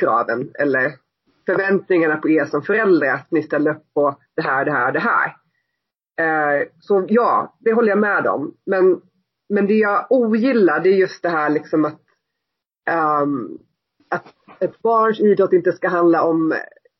[0.00, 0.92] kraven eller
[1.46, 5.00] förväntningarna på er som föräldrar att ni ställer upp på det här, det här, det
[5.00, 5.36] här.
[6.20, 8.54] Eh, så ja, det håller jag med om.
[8.66, 9.00] Men,
[9.48, 12.00] men det jag ogillar det är just det här liksom att,
[12.90, 13.58] um,
[14.10, 16.54] att ett barns idrott inte ska handla om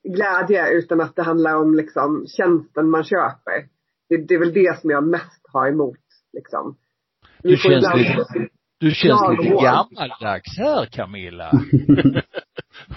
[0.08, 3.68] glädje utan att det handlar om liksom tjänsten man köper.
[4.08, 5.98] Det, det är väl det som jag mest har emot
[6.32, 6.76] liksom.
[7.42, 8.48] Du känns lite,
[8.80, 11.50] du känns lite gammaldags här Camilla.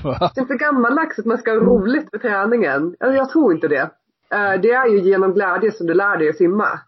[0.03, 2.95] Det är inte gammaldags att man ska ha roligt med träningen.
[2.99, 3.89] Alltså, jag tror inte det.
[4.31, 6.79] Eh, det är ju genom glädje som du lär dig att simma.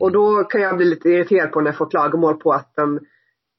[0.00, 3.00] Och då kan jag bli lite irriterad på när jag får klagomål på att um,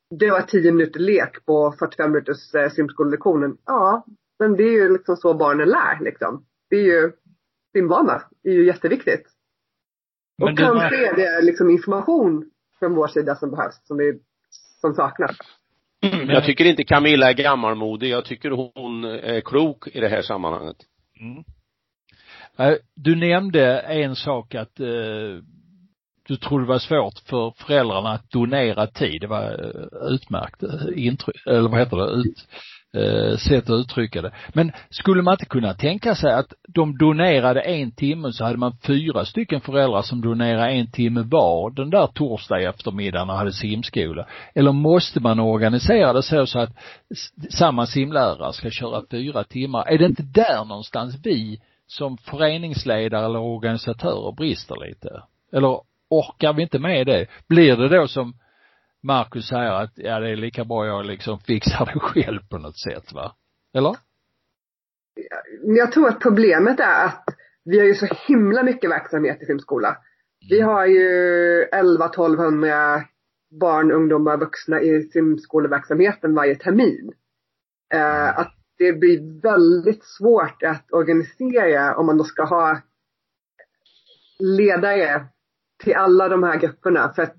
[0.10, 3.58] det var 10 minuter lek på 45 minuters uh, simskolelektionen.
[3.66, 4.06] Ja,
[4.40, 6.46] men det är ju liksom så barnen lär liksom.
[6.70, 7.12] Det är ju
[7.74, 8.22] simvana.
[8.44, 9.24] Det är ju jätteviktigt.
[10.38, 11.08] Men och kanske var...
[11.08, 14.20] är det liksom information från vår sida som behövs, som, vi,
[14.82, 15.38] som saknas.
[16.02, 16.30] Mm.
[16.30, 18.10] Jag tycker inte Camilla är gammalmodig.
[18.10, 20.78] Jag tycker hon är klok i det här sammanhanget.
[21.20, 21.44] Mm.
[22.96, 24.88] Du nämnde en sak att eh,
[26.28, 29.22] du tror det var svårt för föräldrarna att donera tid.
[29.22, 32.48] Det var eh, utmärkt eh, intryck, eller vad heter det, ut,
[32.98, 34.32] eh, sätt att uttrycka det.
[34.54, 38.78] Men skulle man inte kunna tänka sig att de donerade en timme så hade man
[38.88, 44.28] fyra stycken föräldrar som donerade en timme var den där torsdag eftermiddagen och hade simskola?
[44.56, 46.72] Eller måste man organisera det så, så att
[47.50, 49.86] samma simlärare ska köra fyra timmar?
[49.88, 55.22] Är det inte där någonstans vi som föreningsledare eller organisatörer brister lite?
[55.54, 57.28] Eller orkar vi inte med det?
[57.50, 58.34] Blir det då som
[59.04, 62.78] Marcus säger att ja, det är lika bra jag liksom fixar det själv på något
[62.78, 63.36] sätt va?
[63.74, 63.96] Eller?
[65.64, 67.24] Jag tror att problemet är att
[67.66, 69.98] vi har ju så himla mycket verksamhet i simskola.
[70.50, 73.02] Vi har ju 11-1200
[73.60, 77.14] barn, ungdomar, vuxna i simskoleverksamheten varje termin.
[77.94, 82.82] Eh, att det blir väldigt svårt att organisera om man då ska ha
[84.40, 85.26] ledare
[85.84, 87.14] till alla de här grupperna.
[87.16, 87.36] För att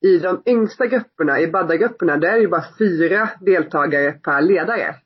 [0.00, 4.96] i de yngsta grupperna, i baddargrupperna, där är det bara fyra deltagare per ledare.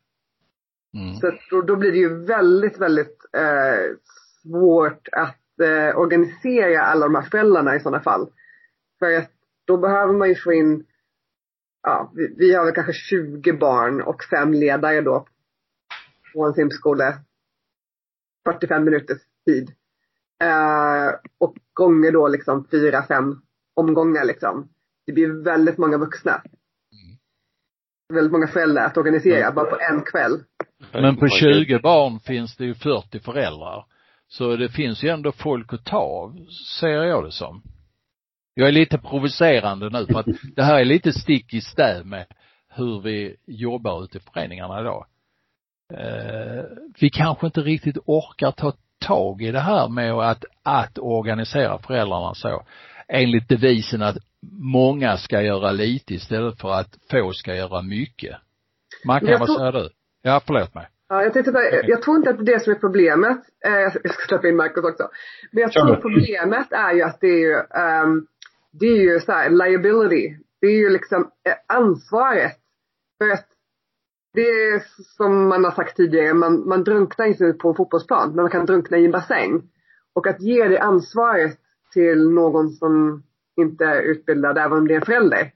[0.95, 1.15] Mm.
[1.15, 3.97] Så då, då, blir det ju väldigt, väldigt eh,
[4.43, 8.31] svårt att eh, organisera alla de här föräldrarna i sådana fall.
[8.99, 9.31] För att
[9.65, 10.87] då behöver man ju få in,
[11.83, 15.27] ja, vi, vi har väl kanske 20 barn och fem ledare då
[16.33, 17.15] på en simskola.
[18.45, 19.73] 45 minuters tid.
[20.43, 23.43] Eh, och gånger då liksom fyra, fem
[23.75, 24.69] omgångar liksom
[25.11, 26.33] det blir väldigt många vuxna.
[26.33, 27.19] Mm.
[28.15, 29.55] Väldigt många föräldrar att organisera mm.
[29.55, 30.43] bara på en kväll.
[30.93, 33.85] Men på 20 barn finns det ju 40 föräldrar.
[34.29, 36.37] Så det finns ju ändå folk att ta av,
[36.81, 37.63] ser jag det som.
[38.55, 42.27] Jag är lite provocerande nu för att det här är lite stick i stäv med
[42.69, 45.07] hur vi jobbar ute i föreningarna idag.
[45.93, 46.65] Eh,
[47.01, 52.35] vi kanske inte riktigt orkar ta tag i det här med att, att organisera föräldrarna
[52.35, 52.63] så
[53.09, 54.17] enligt devisen att
[54.53, 58.37] många ska göra lite istället för att få ska göra mycket.
[59.05, 59.89] Man kan, vad säger du?
[60.23, 60.89] Ja, förlåt mig.
[61.09, 63.39] Ja, jag tänkte bara, jag tror inte att det är det som är problemet.
[63.67, 65.09] Eh, jag ska släppa in Marcus också.
[65.53, 67.55] Men jag tror problemet är ju att det är ju,
[68.05, 68.27] um,
[68.73, 70.37] det är ju så här, liability.
[70.61, 72.57] Det är ju liksom eh, ansvaret.
[73.19, 73.47] För att
[74.33, 74.83] det är
[75.17, 78.67] som man har sagt tidigare, man, man drunknar inte på en fotbollsplan, men man kan
[78.67, 79.63] drunkna i en bassäng.
[80.13, 81.59] Och att ge det ansvaret
[81.93, 83.23] till någon som
[83.57, 85.53] inte är utbildad, även om det är en förälder.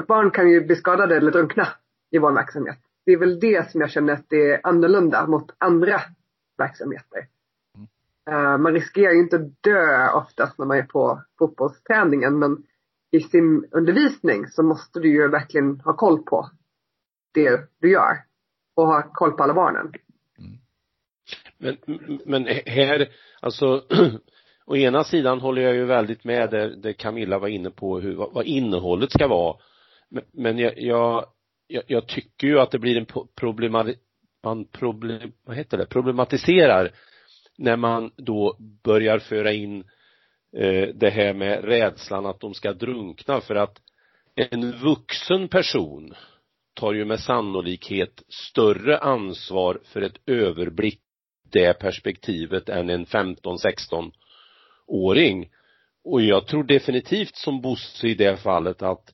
[0.00, 1.68] Ett barn kan ju bli skadade eller drunkna
[2.10, 2.78] i vår verksamhet.
[3.06, 6.00] Det är väl det som jag känner att det är annorlunda mot andra
[6.58, 7.26] verksamheter.
[8.30, 12.62] Uh, man riskerar ju inte att dö oftast när man är på fotbollsträningen men
[13.10, 16.50] i sin undervisning så måste du ju verkligen ha koll på
[17.34, 18.16] det du gör
[18.74, 19.92] och ha koll på alla barnen.
[20.38, 20.58] Mm.
[21.58, 21.76] Men,
[22.26, 23.08] men här,
[23.40, 23.84] alltså
[24.66, 28.14] å ena sidan håller jag ju väldigt med där, där Camilla var inne på hur,
[28.14, 29.56] vad, vad innehållet ska vara.
[30.08, 33.98] Men, men jag, jag, jag, tycker ju att det blir en problematik,
[34.44, 36.90] man problem, vad heter det, problematiserar
[37.58, 39.80] när man då börjar föra in
[40.56, 43.78] eh, det här med rädslan att de ska drunkna för att
[44.34, 46.14] en vuxen person
[46.82, 51.00] tar ju med sannolikhet större ansvar för ett överblick
[51.52, 54.12] det perspektivet än en 15, 16
[54.86, 55.50] åring.
[56.04, 59.12] Och jag tror definitivt som Bosse i det fallet att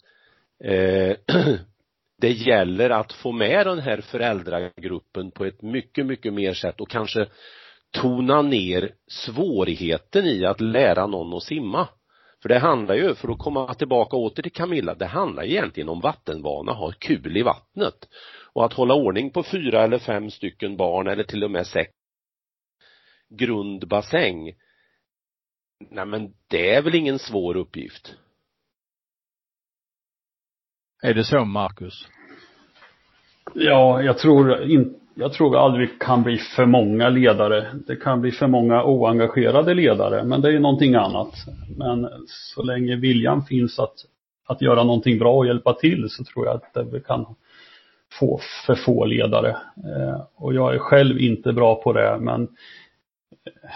[0.64, 1.16] eh,
[2.20, 6.90] det gäller att få med den här föräldragruppen på ett mycket, mycket mer sätt och
[6.90, 7.26] kanske
[7.90, 11.88] tona ner svårigheten i att lära någon att simma.
[12.42, 16.00] För det handlar ju, för att komma tillbaka åter till Camilla, det handlar egentligen om
[16.00, 18.08] vattenvana, ha kul i vattnet.
[18.52, 21.90] Och att hålla ordning på fyra eller fem stycken barn eller till och med sex
[23.30, 24.52] grundbassäng
[25.78, 28.16] nej men det är väl ingen svår uppgift.
[31.02, 32.08] Är det så Marcus?
[33.54, 37.66] Ja, jag tror inte jag tror aldrig det kan bli för många ledare.
[37.86, 41.34] Det kan bli för många oengagerade ledare, men det är ju någonting annat.
[41.76, 43.94] Men så länge viljan finns att,
[44.46, 47.26] att göra någonting bra och hjälpa till så tror jag att vi kan
[48.12, 49.48] få för få ledare.
[49.76, 53.70] Eh, och jag är själv inte bra på det, men eh,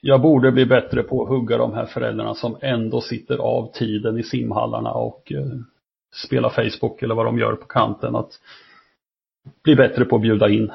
[0.00, 4.18] jag borde bli bättre på att hugga de här föräldrarna som ändå sitter av tiden
[4.18, 5.46] i simhallarna och eh,
[6.26, 8.16] spelar Facebook eller vad de gör på kanten.
[8.16, 8.32] Att
[9.64, 10.72] bli bättre på att bjuda in.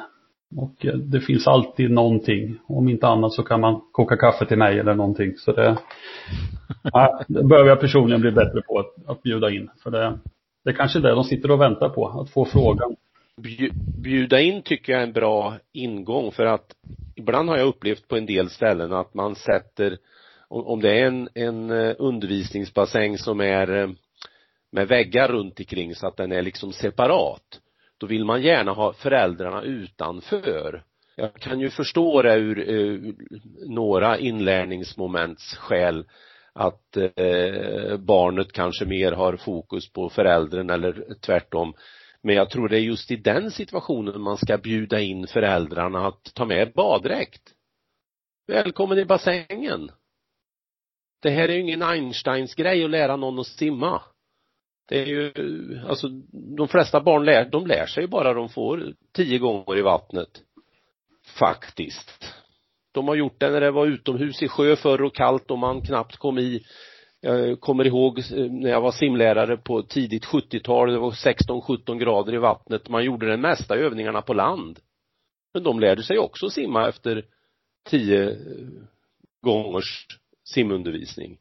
[0.56, 2.58] Och eh, det finns alltid någonting.
[2.68, 5.34] Om inte annat så kan man koka kaffe till mig eller någonting.
[5.38, 5.78] Så det,
[6.84, 9.70] ja, det behöver jag personligen bli bättre på att, att bjuda in.
[9.84, 10.20] För det,
[10.64, 12.96] det är kanske det de sitter och väntar på, att få frågan.
[13.98, 16.76] Bjuda in tycker jag är en bra ingång för att
[17.16, 19.98] ibland har jag upplevt på en del ställen att man sätter,
[20.48, 23.90] om det är en, en eh, undervisningsbassäng som är eh,
[24.72, 27.62] med väggar runt omkring så att den är liksom separat
[27.98, 30.84] då vill man gärna ha föräldrarna utanför.
[31.16, 33.16] Jag kan ju förstå det ur, ur
[33.70, 36.06] några inlärningsmoments skäl
[36.54, 41.74] att eh, barnet kanske mer har fokus på föräldern eller tvärtom.
[42.22, 46.34] Men jag tror det är just i den situationen man ska bjuda in föräldrarna att
[46.36, 47.54] ta med baddräkt.
[48.48, 49.92] Välkommen i bassängen.
[51.22, 54.02] Det här är ju ingen Einsteins grej att lära någon att simma.
[54.88, 55.32] Det är ju,
[55.88, 56.08] alltså
[56.58, 60.30] de flesta barn lär, de lär sig ju bara de får tio gånger i vattnet.
[61.40, 62.34] Faktiskt.
[62.92, 65.82] De har gjort det när det var utomhus i sjö förr och kallt och man
[65.82, 66.66] knappt kom i.
[67.22, 72.34] Jag kommer ihåg eh, när jag var simlärare på tidigt 70-tal, det var 16-17 grader
[72.34, 72.90] i vattnet.
[72.90, 74.80] Man gjorde de mesta övningarna på land.
[75.54, 77.26] Men de lärde sig också simma efter
[77.90, 78.38] tio eh,
[79.42, 80.08] gångers
[80.44, 81.38] simundervisning.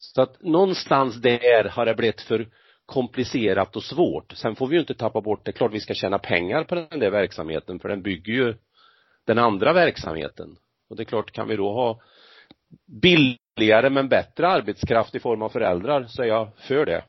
[0.00, 2.48] Så att någonstans där har det blivit för
[2.86, 4.32] komplicerat och svårt.
[4.32, 6.74] Sen får vi ju inte tappa bort, det är klart vi ska tjäna pengar på
[6.74, 8.54] den där verksamheten för den bygger ju
[9.26, 10.56] den andra verksamheten.
[10.90, 12.00] Och det är klart, kan vi då ha
[13.02, 17.04] billigare men bättre arbetskraft i form av föräldrar så är jag för det.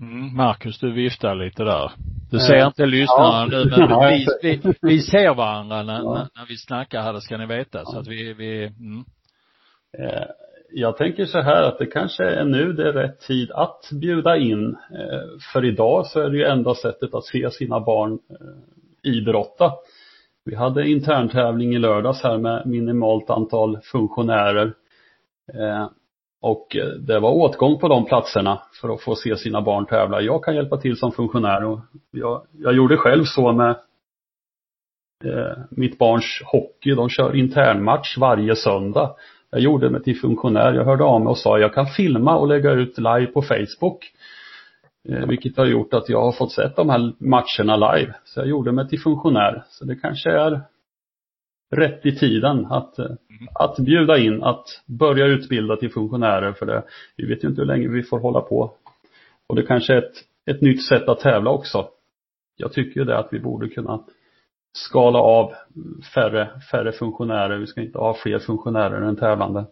[0.00, 1.92] Mm, Marcus, du viftar lite där.
[2.30, 3.64] Du ser inte lyssnarna ja.
[3.64, 6.28] nu, men vi, vi, vi ser varandra när, ja.
[6.34, 7.84] när, vi snackar här, det ska ni veta.
[7.84, 9.04] Så att vi, vi mm.
[9.98, 10.24] Eh,
[10.70, 14.36] jag tänker så här att det kanske är nu det är rätt tid att bjuda
[14.36, 14.68] in.
[14.70, 19.72] Eh, för idag så är det ju enda sättet att se sina barn eh, idrotta.
[20.44, 24.72] Vi hade interntävling i lördags här med minimalt antal funktionärer.
[26.42, 30.20] Och det var åtgång på de platserna för att få se sina barn tävla.
[30.20, 31.80] Jag kan hjälpa till som funktionär och
[32.10, 33.76] jag, jag gjorde själv så med
[35.70, 36.94] mitt barns hockey.
[36.94, 39.16] De kör internmatch varje söndag.
[39.56, 40.72] Jag gjorde mig till funktionär.
[40.72, 44.12] Jag hörde av mig och sa jag kan filma och lägga ut live på Facebook.
[45.08, 48.14] Eh, vilket har gjort att jag har fått sett de här matcherna live.
[48.24, 49.64] Så jag gjorde mig till funktionär.
[49.68, 50.60] Så det kanske är
[51.76, 53.16] rätt i tiden att, mm.
[53.54, 56.82] att bjuda in, att börja utbilda till funktionärer för det.
[57.16, 58.72] Vi vet ju inte hur länge vi får hålla på.
[59.46, 60.14] Och det kanske är ett,
[60.50, 61.88] ett nytt sätt att tävla också.
[62.56, 64.04] Jag tycker ju det att vi borde kunna
[64.76, 65.54] skala av
[66.14, 67.58] färre, färre funktionärer.
[67.58, 69.66] Vi ska inte ha fler funktionärer än tävlande.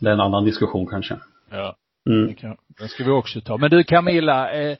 [0.00, 1.20] Det är en annan diskussion kanske.
[1.50, 1.76] Ja.
[2.10, 2.34] Mm.
[2.34, 3.56] Kan, den ska vi också ta.
[3.56, 4.76] Men du Camilla, eh, eh,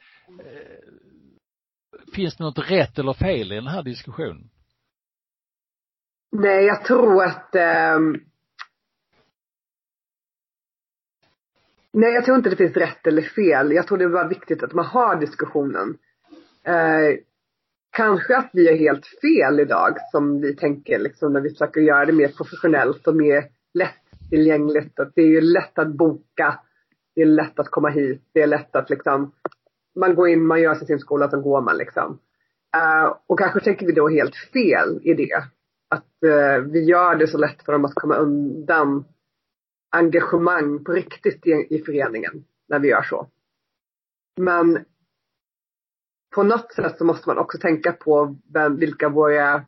[2.15, 4.49] finns det något rätt eller fel i den här diskussionen?
[6.31, 7.99] Nej, jag tror att eh,
[11.93, 13.71] Nej, jag tror inte det finns rätt eller fel.
[13.71, 15.97] Jag tror det är bara viktigt att man har diskussionen.
[16.63, 17.17] Eh,
[17.91, 22.05] kanske att vi är helt fel idag som vi tänker liksom när vi försöker göra
[22.05, 24.99] det mer professionellt och mer lättillgängligt.
[24.99, 26.59] Att det är ju lätt att boka.
[27.15, 28.21] Det är lätt att komma hit.
[28.33, 29.31] Det är lätt att liksom
[29.95, 32.19] man går in, man gör sin simskola, sen går man liksom.
[32.77, 35.43] Uh, och kanske tänker vi då helt fel i det.
[35.89, 39.05] Att uh, vi gör det så lätt för dem att komma undan
[39.89, 43.27] engagemang på riktigt i, i föreningen när vi gör så.
[44.37, 44.85] Men
[46.35, 49.65] på något sätt så måste man också tänka på vem, vilka våra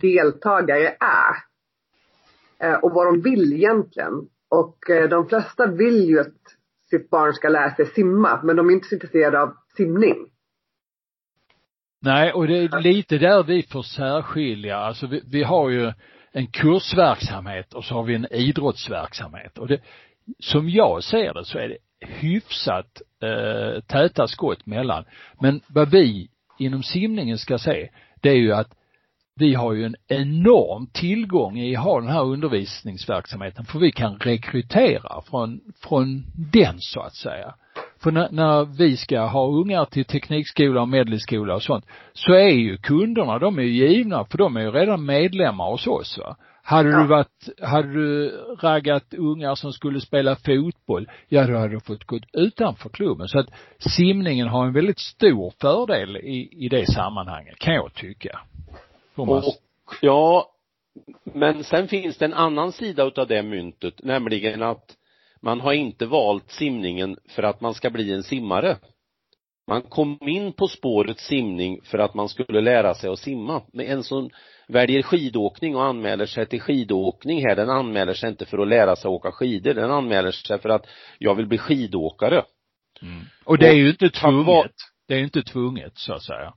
[0.00, 1.34] deltagare är.
[2.58, 4.28] Eh, och vad de vill egentligen.
[4.50, 6.34] Och eh, de flesta vill ju att
[6.90, 10.30] sitt barn ska lära sig simma, men de är inte så intresserade av simning.
[12.00, 14.76] Nej, och det är lite där vi får särskilja.
[14.76, 15.92] Alltså vi, vi har ju
[16.32, 19.58] en kursverksamhet och så har vi en idrottsverksamhet.
[19.58, 19.80] Och det,
[20.38, 25.04] som jag ser det så är det hyfsat eh, täta skott mellan.
[25.40, 26.28] Men vad vi
[26.58, 27.88] inom simningen ska se,
[28.20, 28.74] det är ju att
[29.36, 34.18] vi har ju en enorm tillgång i att ha den här undervisningsverksamheten för vi kan
[34.18, 37.54] rekrytera från, från den så att säga.
[38.02, 42.48] För när, när vi ska ha ungar till teknikskola och medelskola och sånt så är
[42.48, 46.36] ju kunderna, de är ju givna för de är ju redan medlemmar hos oss va.
[46.66, 46.98] Hade Ja.
[46.98, 52.04] du varit, hade du raggat ungar som skulle spela fotboll, ja då hade du fått
[52.04, 53.28] gå utanför klubben.
[53.28, 53.48] Så att
[53.78, 58.40] simningen har en väldigt stor fördel i, i det sammanhanget, kan jag tycka.
[59.14, 59.46] Thomas.
[59.46, 59.54] Och,
[60.00, 60.50] ja,
[61.24, 64.96] men sen finns det en annan sida utav det myntet, nämligen att
[65.40, 68.76] man har inte valt simningen för att man ska bli en simmare.
[69.66, 73.62] Man kom in på spåret simning för att man skulle lära sig att simma.
[73.72, 74.30] Men en som
[74.68, 78.96] väljer skidåkning och anmäler sig till skidåkning här, den anmäler sig inte för att lära
[78.96, 80.86] sig åka skidor, den anmäler sig för att
[81.18, 82.44] jag vill bli skidåkare.
[83.02, 83.24] Mm.
[83.44, 84.72] Och det är ju inte tvunget.
[85.08, 86.54] Det är ju inte tvunget så att säga.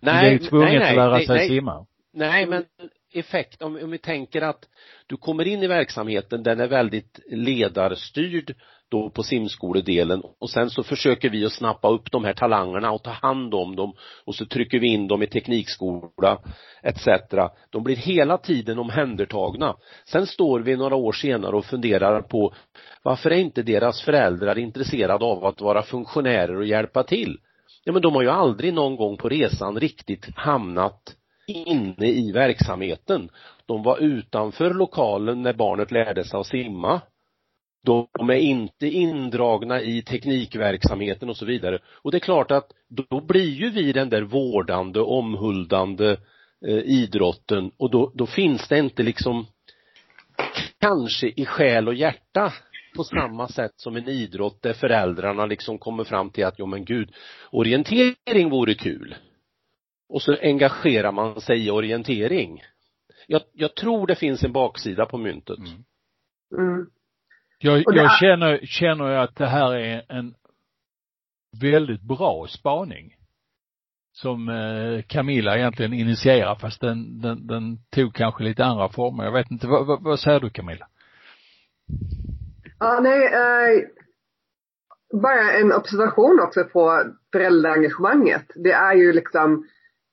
[0.00, 1.48] Nej, det är ju tvunget nej, nej, att lära sig nej.
[1.48, 1.86] simma.
[2.12, 2.64] Nej, men
[3.12, 4.68] effekt, om, om vi tänker att
[5.06, 8.54] du kommer in i verksamheten, den är väldigt ledarstyrd
[8.90, 13.02] då på simskoledelen och sen så försöker vi att snappa upp de här talangerna och
[13.02, 13.94] ta hand om dem
[14.24, 16.38] och så trycker vi in dem i teknikskola
[16.82, 17.06] etc.
[17.70, 19.76] De blir hela tiden omhändertagna.
[20.04, 22.54] Sen står vi några år senare och funderar på
[23.02, 27.38] varför är inte deras föräldrar intresserade av att vara funktionärer och hjälpa till?
[27.84, 31.16] Ja men de har ju aldrig någon gång på resan riktigt hamnat
[31.48, 33.30] inne i verksamheten.
[33.66, 37.00] De var utanför lokalen när barnet lärde sig att simma.
[37.84, 41.78] De är inte indragna i teknikverksamheten och så vidare.
[42.02, 46.16] Och det är klart att då blir ju vi den där vårdande, omhuldande
[46.66, 49.46] eh, idrotten och då, då finns det inte liksom
[50.80, 52.52] kanske i själ och hjärta
[52.96, 56.84] på samma sätt som en idrott där föräldrarna liksom kommer fram till att, jo men
[56.84, 57.10] gud,
[57.50, 59.14] orientering vore kul.
[60.08, 62.62] Och så engagerar man sig i orientering.
[63.26, 65.58] Jag, jag tror det finns en baksida på myntet.
[65.58, 65.84] Mm.
[66.58, 66.86] Mm.
[67.58, 70.34] Jag, jag känner, känner ju att det här är en
[71.60, 73.14] väldigt bra spaning.
[74.12, 79.24] Som eh, Camilla egentligen initierar fast den, den, den tog kanske lite andra former.
[79.24, 80.88] Jag vet inte, vad, vad, vad säger du Camilla?
[82.78, 83.84] Ja, nej, eh,
[85.22, 87.02] bara en observation också på
[87.32, 88.46] föräldraengagemanget.
[88.54, 89.68] Det är ju liksom,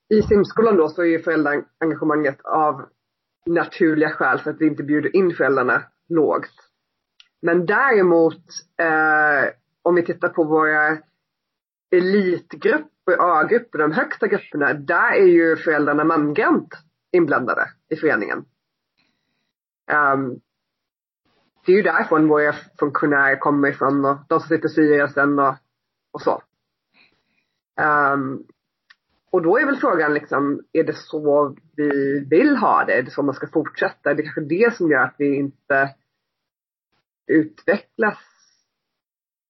[0.08, 2.88] i simskolan då så är ju föräldraengagemanget av
[3.46, 6.70] naturliga skäl för att vi inte bjuder in föräldrarna lågt.
[7.42, 8.42] Men däremot,
[8.78, 9.50] eh,
[9.82, 10.98] om vi tittar på våra
[11.90, 16.74] elitgrupper, A-grupper, de högsta grupperna, där är ju föräldrarna mangrant
[17.12, 18.44] inblandade i föreningen.
[19.92, 20.40] Um,
[21.66, 25.54] det är ju därifrån våra funktionärer kommer ifrån och de som sitter i styrelsen och,
[26.12, 26.42] och så.
[27.80, 28.46] Um,
[29.30, 32.92] och då är väl frågan liksom, är det så vi vill ha det?
[32.92, 34.14] Är det så man ska fortsätta?
[34.14, 35.94] Det är kanske det som gör att vi inte
[37.26, 38.18] utvecklas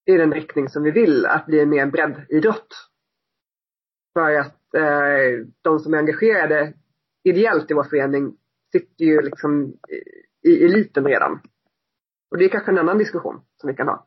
[0.06, 2.74] i den riktning som vi vill, att bli en mer breddidrott.
[4.12, 6.72] För att eh, de som är engagerade
[7.24, 8.36] ideellt i vår förening
[8.72, 9.72] sitter ju liksom
[10.42, 11.40] i, i eliten redan.
[12.30, 14.06] Och det är kanske en annan diskussion som vi kan ha.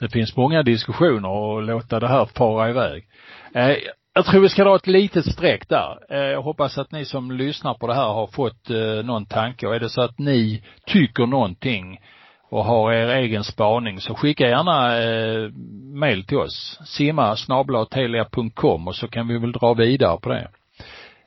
[0.00, 3.08] Det finns många diskussioner och låta det här fara iväg.
[3.54, 3.76] Eh,
[4.14, 5.98] jag tror vi ska dra ett litet streck där.
[6.08, 9.66] Eh, jag hoppas att ni som lyssnar på det här har fått eh, någon tanke
[9.66, 12.00] och är det så att ni tycker någonting
[12.50, 15.50] och har er egen spaning så skicka gärna eh,
[15.94, 16.78] mail till oss.
[16.84, 17.36] simma
[17.90, 20.48] telia.com och så kan vi väl dra vidare på det.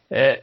[0.09, 0.35] Eh,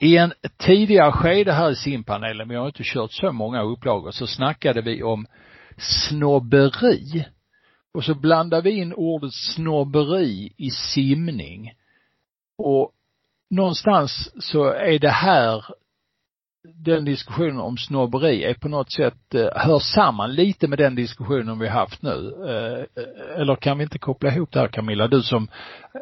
[0.00, 4.26] I en tidigare skede här i simpanelen, vi har inte kört så många upplagor, så
[4.26, 5.26] snackade vi om
[5.78, 7.26] snobberi.
[7.94, 11.72] Och så blandade vi in ordet snobberi i simning.
[12.58, 12.92] Och
[13.50, 15.64] någonstans så är det här,
[16.64, 21.58] den diskussionen om snobberi är på något sätt, eh, hör samman lite med den diskussionen
[21.58, 22.34] vi haft nu.
[22.48, 23.02] Eh,
[23.40, 25.48] Eller kan vi inte koppla ihop det här Camilla, du som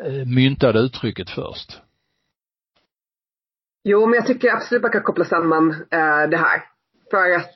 [0.04, 1.80] eh, myntade uttrycket först?
[3.84, 6.64] Jo, men jag tycker absolut man kan koppla samman eh, det här.
[7.10, 7.54] För att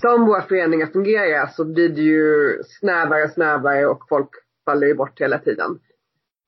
[0.00, 4.30] som våra föreningar fungerar så blir det ju snävare och snävare och folk
[4.64, 5.78] faller ju bort hela tiden.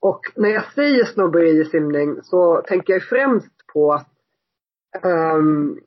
[0.00, 4.08] Och när jag säger snobberi i simning så tänker jag främst på att
[5.02, 5.80] um,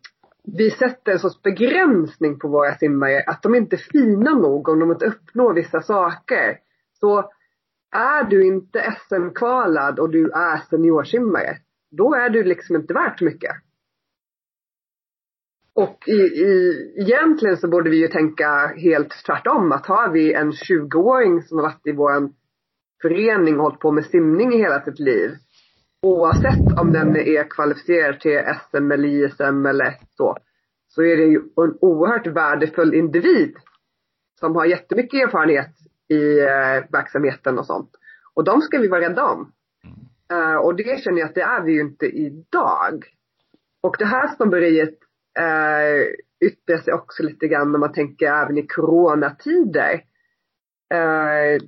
[0.43, 4.79] vi sätter en sorts begränsning på våra simmare att de inte är fina nog om
[4.79, 6.59] de inte uppnår vissa saker.
[6.99, 7.31] Så
[7.91, 11.57] är du inte SM-kvalad och du är seniorsimmare,
[11.91, 13.51] då är du liksom inte värt mycket.
[15.73, 19.71] Och i, i, egentligen så borde vi ju tänka helt tvärtom.
[19.71, 22.29] Att har vi en 20-åring som har varit i vår
[23.01, 25.31] förening hållit på med simning i hela sitt liv.
[26.01, 30.37] Oavsett om den är kvalificerad till SM eller ISM eller så.
[30.87, 33.55] Så är det ju en oerhört värdefull individ.
[34.39, 35.71] Som har jättemycket erfarenhet
[36.09, 37.89] i eh, verksamheten och sånt.
[38.33, 39.51] Och de ska vi vara rädda om.
[40.33, 43.05] Uh, och det känner jag att det är vi ju inte idag.
[43.81, 44.97] Och det här snobberiet
[45.39, 46.07] uh,
[46.45, 49.93] yttrar sig också lite grann när man tänker även i coronatider.
[50.93, 51.61] Uh,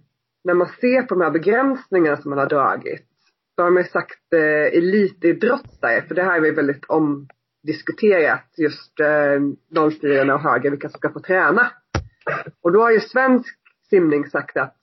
[0.43, 3.07] när man ser på de här begränsningarna som man har dragit.
[3.57, 8.99] Då har man ju sagt eh, elitidrottare, för det här är ju väldigt omdiskuterat just
[8.99, 9.39] eh,
[9.69, 11.71] de 04 och höger, vilka som ska få träna.
[12.61, 14.75] Och då har ju svensk simning sagt att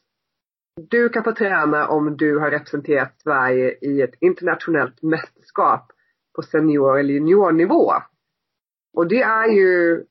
[0.89, 5.93] du kan få träna om du har representerat Sverige i ett internationellt mästerskap
[6.35, 7.93] på senior eller juniornivå.
[8.93, 10.05] Och det är ju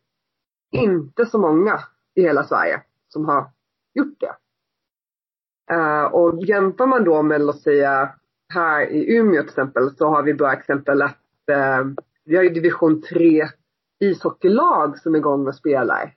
[0.71, 1.79] inte så många
[2.15, 3.51] i hela Sverige som har
[3.93, 4.35] gjort det.
[5.73, 8.15] Eh, och jämför man då med, låt säga,
[8.53, 11.85] här i Umeå till exempel, så har vi bra exempel att eh,
[12.25, 13.47] vi har ju division 3
[13.99, 16.13] ishockeylag som är igång och spelar.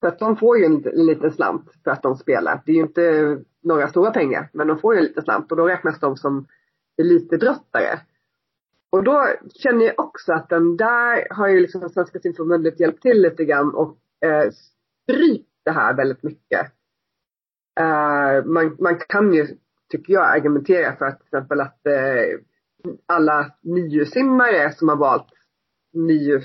[0.00, 2.62] Så att de får ju en, en liten slant för att de spelar.
[2.66, 5.56] Det är ju inte några stora pengar, men de får ju en liten slant och
[5.56, 6.46] då räknas de som
[7.02, 8.00] elitidrottare.
[8.90, 13.22] Och då känner jag också att den där har ju liksom Svenska simförbundet hjälpt till
[13.22, 16.72] lite grann och eh, strypt det här väldigt mycket.
[17.80, 19.46] Uh, man, man kan ju,
[19.90, 22.38] tycker jag, argumentera för att till exempel att uh,
[23.06, 25.28] alla niosimmare som har valt
[25.94, 26.40] NIU,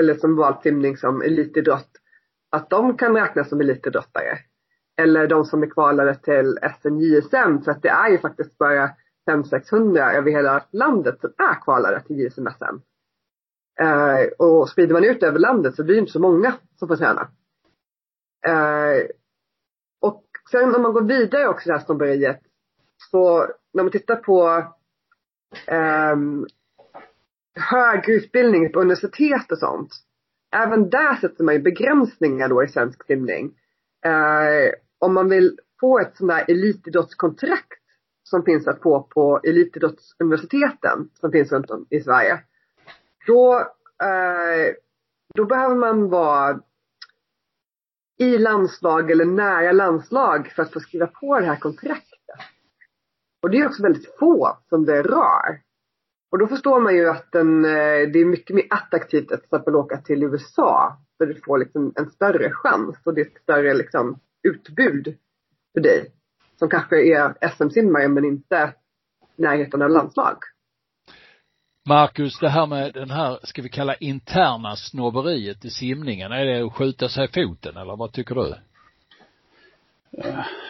[0.00, 1.90] eller som valt simning som elitidrott
[2.50, 4.38] att de kan räknas som elitidrottare.
[4.96, 8.90] Eller de som är kvalade till SNJSM för att det är ju faktiskt bara
[9.30, 12.80] 500-600 över hela landet som är kvalade till JSM-SM.
[13.82, 16.88] Uh, eh, och sprider man ut över landet så blir det inte så många som
[16.88, 17.28] får träna.
[18.48, 19.06] Uh,
[20.50, 22.40] sen om man går vidare också i det här snobberiet
[23.10, 24.64] så när man tittar på
[26.12, 26.46] um,
[27.70, 29.90] högre utbildning på universitet och sånt
[30.56, 33.46] även där sätter man ju begränsningar då i svensk simning.
[34.06, 37.82] Uh, om man vill få ett sånt där elitidrottskontrakt
[38.22, 42.40] som finns att få på elitidrottsuniversiteten som finns runt om i Sverige.
[43.26, 43.58] Då,
[44.02, 44.74] eh,
[45.34, 46.60] då behöver man vara
[48.18, 52.18] i landslag eller nära landslag för att få skriva på det här kontraktet.
[53.42, 55.60] Och det är också väldigt få som det rör.
[56.30, 59.44] Och då förstår man ju att den, eh, det är mycket mer attraktivt att till
[59.44, 60.98] exempel åka till USA.
[61.18, 65.16] Där du får liksom en större chans och det är ett större liksom utbud
[65.74, 66.12] för dig.
[66.56, 68.74] Som kanske är SM-simmare men inte
[69.36, 70.36] närheten av landslag.
[71.88, 76.66] Marcus, det här med den här, ska vi kalla interna snobberiet i simningen, är det
[76.66, 78.54] att skjuta sig i foten eller vad tycker du?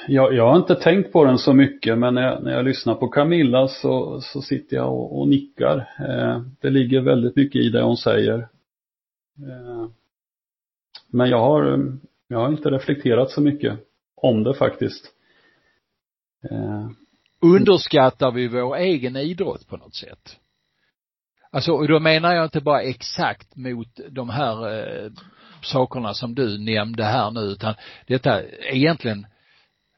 [0.08, 2.94] Jag, jag har inte tänkt på den så mycket men när jag, när jag lyssnar
[2.94, 5.76] på Camilla så, så sitter jag och, och nickar.
[6.08, 8.38] Eh, det ligger väldigt mycket i det hon säger.
[9.38, 9.86] Eh,
[11.06, 11.88] men jag har,
[12.28, 13.78] jag har inte reflekterat så mycket
[14.16, 15.12] om det faktiskt.
[16.50, 16.88] Eh.
[17.40, 20.38] Underskattar vi vår egen idrott på något sätt?
[21.50, 25.10] Alltså, och då menar jag inte bara exakt mot de här eh,
[25.62, 27.74] sakerna som du nämnde här nu utan
[28.06, 28.42] detta
[28.72, 29.26] egentligen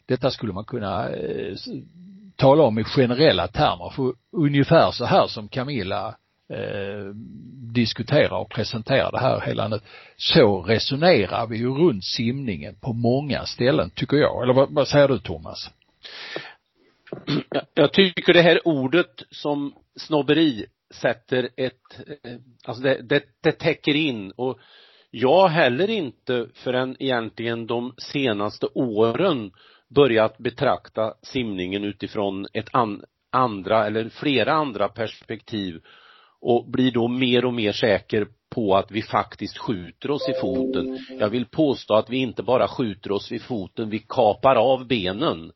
[0.07, 1.57] detta skulle man kunna eh,
[2.37, 6.17] tala om i generella termer för ungefär så här som Camilla
[6.49, 7.15] eh,
[7.73, 9.81] diskuterar och presenterar det här hela nu.
[10.17, 14.43] Så resonerar vi ju runt simningen på många ställen tycker jag.
[14.43, 15.71] Eller vad, vad säger du Thomas?
[17.75, 22.33] Jag tycker det här ordet som snobberi sätter ett, eh,
[22.65, 24.59] alltså det, det, det täcker in och
[25.11, 29.53] jag heller inte förrän egentligen de senaste åren
[29.89, 35.81] börjat betrakta simningen utifrån ett an, andra eller flera andra perspektiv
[36.41, 40.99] och blir då mer och mer säker på att vi faktiskt skjuter oss i foten.
[41.19, 45.53] Jag vill påstå att vi inte bara skjuter oss vid foten, vi kapar av benen.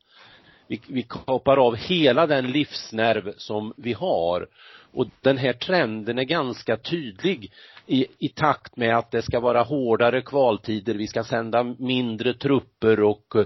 [0.67, 4.47] Vi, vi kapar av hela den livsnerv som vi har.
[4.93, 7.51] Och den här trenden är ganska tydlig
[7.87, 12.99] i, i takt med att det ska vara hårdare kvaltider, vi ska sända mindre trupper
[13.03, 13.45] och eh,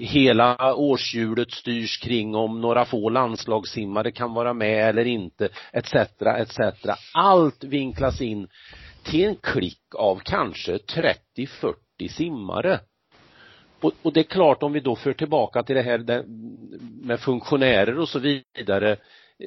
[0.00, 5.94] hela årshjulet styrs kring om några få landslagssimmare kan vara med eller inte, etc,
[6.38, 6.60] etc.
[7.14, 8.48] Allt vinklas in
[9.02, 12.80] till en klick av kanske 30-40 simmare.
[13.80, 16.24] Och, och, det är klart om vi då för tillbaka till det här
[17.06, 18.96] med funktionärer och så vidare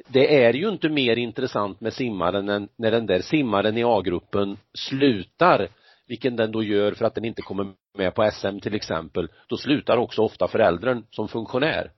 [0.08, 4.56] det är ju inte mer intressant med simmaren än när den där simmaren i A-gruppen
[4.74, 5.68] slutar,
[6.06, 9.56] vilken den då gör för att den inte kommer med på SM till exempel, då
[9.56, 11.90] slutar också ofta föräldern som funktionär.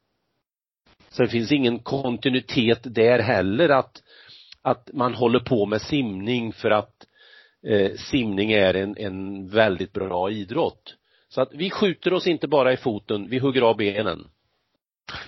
[1.08, 4.02] Så det finns ingen kontinuitet där heller att,
[4.62, 7.06] att man håller på med simning för att
[7.66, 10.96] eh, simning är en, en väldigt bra idrott.
[11.34, 14.28] Så att vi skjuter oss inte bara i foten, vi hugger av benen.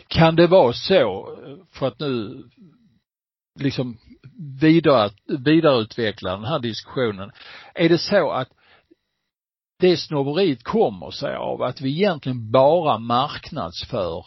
[0.09, 1.36] Kan det vara så,
[1.72, 2.44] för att nu
[3.61, 3.98] liksom
[4.61, 7.30] vidare, vidareutveckla den här diskussionen,
[7.74, 8.48] är det så att
[9.78, 14.26] det snobberiet kommer sig av att vi egentligen bara marknadsför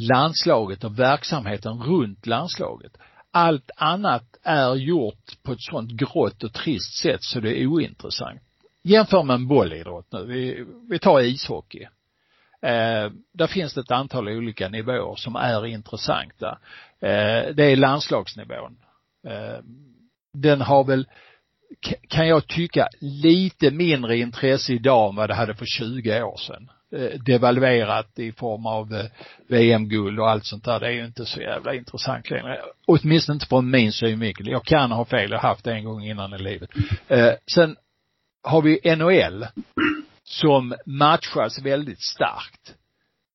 [0.00, 2.92] landslaget och verksamheten runt landslaget.
[3.30, 8.40] Allt annat är gjort på ett sånt grått och trist sätt så det är ointressant.
[8.86, 10.24] Jämför med en bollidrott nu.
[10.26, 11.82] Vi, vi tar ishockey.
[12.62, 16.58] Eh, där finns det ett antal olika nivåer som är intressanta.
[17.00, 18.76] Eh, det är landslagsnivån.
[19.26, 19.58] Eh,
[20.32, 21.06] den har väl,
[22.08, 26.70] kan jag tycka, lite mindre intresse idag än vad det hade för 20 år sedan.
[26.92, 29.06] Eh, devalverat i form av eh,
[29.48, 30.80] VM-guld och allt sånt där.
[30.80, 32.58] Det är ju inte så jävla intressant längre.
[32.86, 34.48] Åtminstone inte från min synvinkel.
[34.48, 36.70] Jag kan ha fel, jag har haft det en gång innan i livet.
[37.08, 37.76] Eh, sen
[38.46, 39.46] har vi NHL
[40.24, 42.74] som matchas väldigt starkt.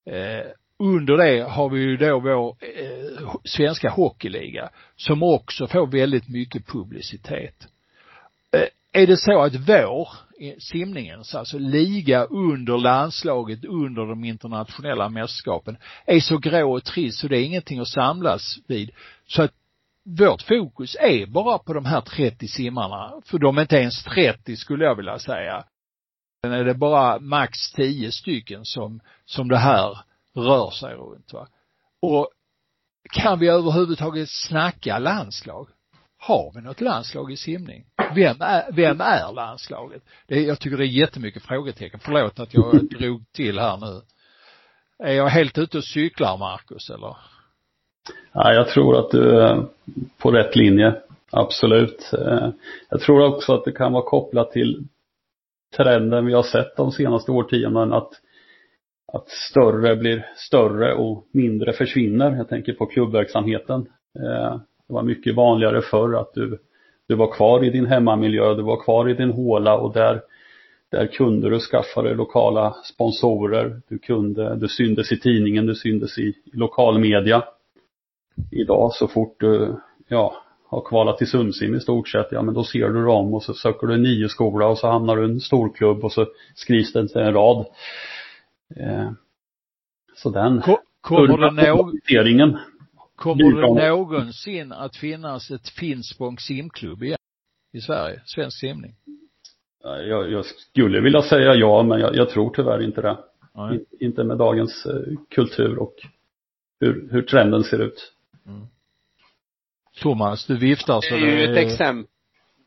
[0.06, 6.30] Eh, under det har vi ju då vår eh, svenska hockeyliga som också får väldigt
[6.30, 7.68] mycket publicitet.
[8.52, 10.10] Eh, är det så att vår
[10.60, 17.28] simningens, alltså liga under landslaget, under de internationella mästerskapen, är så grå och trist så
[17.28, 18.92] det är ingenting att samlas vid.
[19.28, 19.54] Så att
[20.04, 24.56] vårt fokus är bara på de här 30 simmarna, för de är inte ens 30
[24.56, 25.66] skulle jag vilja säga.
[26.44, 29.98] Sen är det bara max 10 stycken som, som det här
[30.36, 31.48] rör sig runt va.
[32.02, 32.30] Och
[33.14, 35.70] kan vi överhuvudtaget snacka landslag?
[36.20, 37.86] Har vi något landslag i simning?
[38.16, 40.04] Vem är, vem är landslaget?
[40.28, 42.00] Det, jag tycker det är jättemycket frågetecken.
[42.04, 44.02] Förlåt att jag drog till här nu.
[45.04, 47.18] Är jag helt ute och cyklar, Marcus, eller?
[48.34, 49.66] Ja, jag tror att du är
[50.18, 50.96] på rätt linje.
[51.32, 52.12] Absolut.
[52.14, 52.50] Eh,
[52.90, 54.84] jag tror också att det kan vara kopplat till
[55.78, 58.12] trenden vi har sett de senaste årtiondena att,
[59.14, 62.36] att större blir större och mindre försvinner.
[62.36, 63.82] Jag tänker på klubbverksamheten.
[64.20, 66.60] Eh, det var mycket vanligare förr att du,
[67.08, 70.22] du var kvar i din hemmamiljö, du var kvar i din håla och där,
[70.92, 76.18] där kunde du skaffa dig lokala sponsorer, du kunde, du syndes i tidningen, du syndes
[76.18, 77.42] i, i.
[78.52, 79.76] Idag så fort du,
[80.08, 80.36] ja,
[80.68, 83.54] har kvalat till Sundsim i stort sett, ja men då ser du dem och så
[83.54, 86.26] söker du en nio skola och så hamnar du i en storklubb och så
[86.56, 87.66] skrivs det inte en rad.
[88.76, 89.12] Eh,
[90.16, 90.62] så den
[91.02, 92.00] Kommer det någon,
[93.16, 97.18] Kommer det någonsin att finnas ett Finspång simklubb igen
[97.74, 98.22] i Sverige?
[98.26, 98.96] Svensk simning?
[99.84, 103.18] Jag, jag skulle vilja säga ja, men jag, jag tror tyvärr inte det.
[103.74, 105.96] In, inte med dagens eh, kultur och
[106.80, 108.14] hur, hur trenden ser ut.
[108.48, 108.68] Mm.
[110.02, 112.12] Thomas, du viftar så det är ju ett exempel.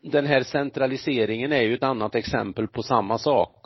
[0.03, 3.65] Den här centraliseringen är ju ett annat exempel på samma sak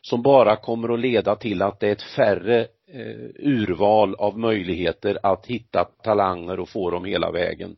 [0.00, 5.18] som bara kommer att leda till att det är ett färre eh, urval av möjligheter
[5.22, 7.76] att hitta talanger och få dem hela vägen.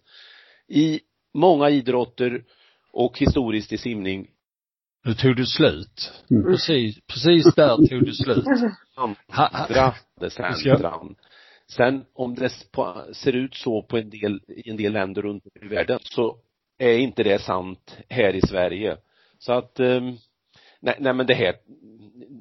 [0.69, 1.01] I
[1.35, 2.45] många idrotter
[2.93, 4.29] och historiskt i simning
[5.07, 6.13] nu tog du slut.
[6.31, 6.45] Mm.
[6.45, 8.45] Precis, precis där tog du slut.
[9.29, 9.95] Andra
[10.31, 11.15] centran.
[11.69, 12.51] Sen om det
[13.13, 16.39] ser ut så på en del, i en del länder runt om i världen så
[16.79, 18.97] är inte det sant här i Sverige.
[19.39, 20.17] Så att, ehm,
[20.81, 21.57] nej, nej men det här,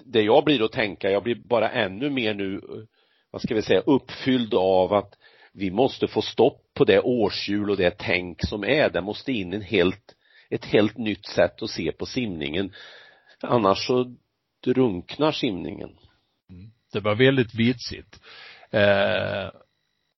[0.05, 2.83] det jag blir att tänka, jag blir bara ännu mer nu, eh,
[3.31, 5.17] vad ska vi säga, uppfylld av att
[5.53, 8.89] vi måste få stopp på det årshjul och det tänk som är.
[8.89, 10.15] Det måste in en helt,
[10.49, 12.73] ett helt nytt sätt att se på simningen.
[13.41, 14.15] Annars så
[14.63, 15.89] drunknar simningen.
[16.49, 16.71] Mm.
[16.93, 18.19] Det var väldigt vitsigt.
[18.75, 19.49] Eh,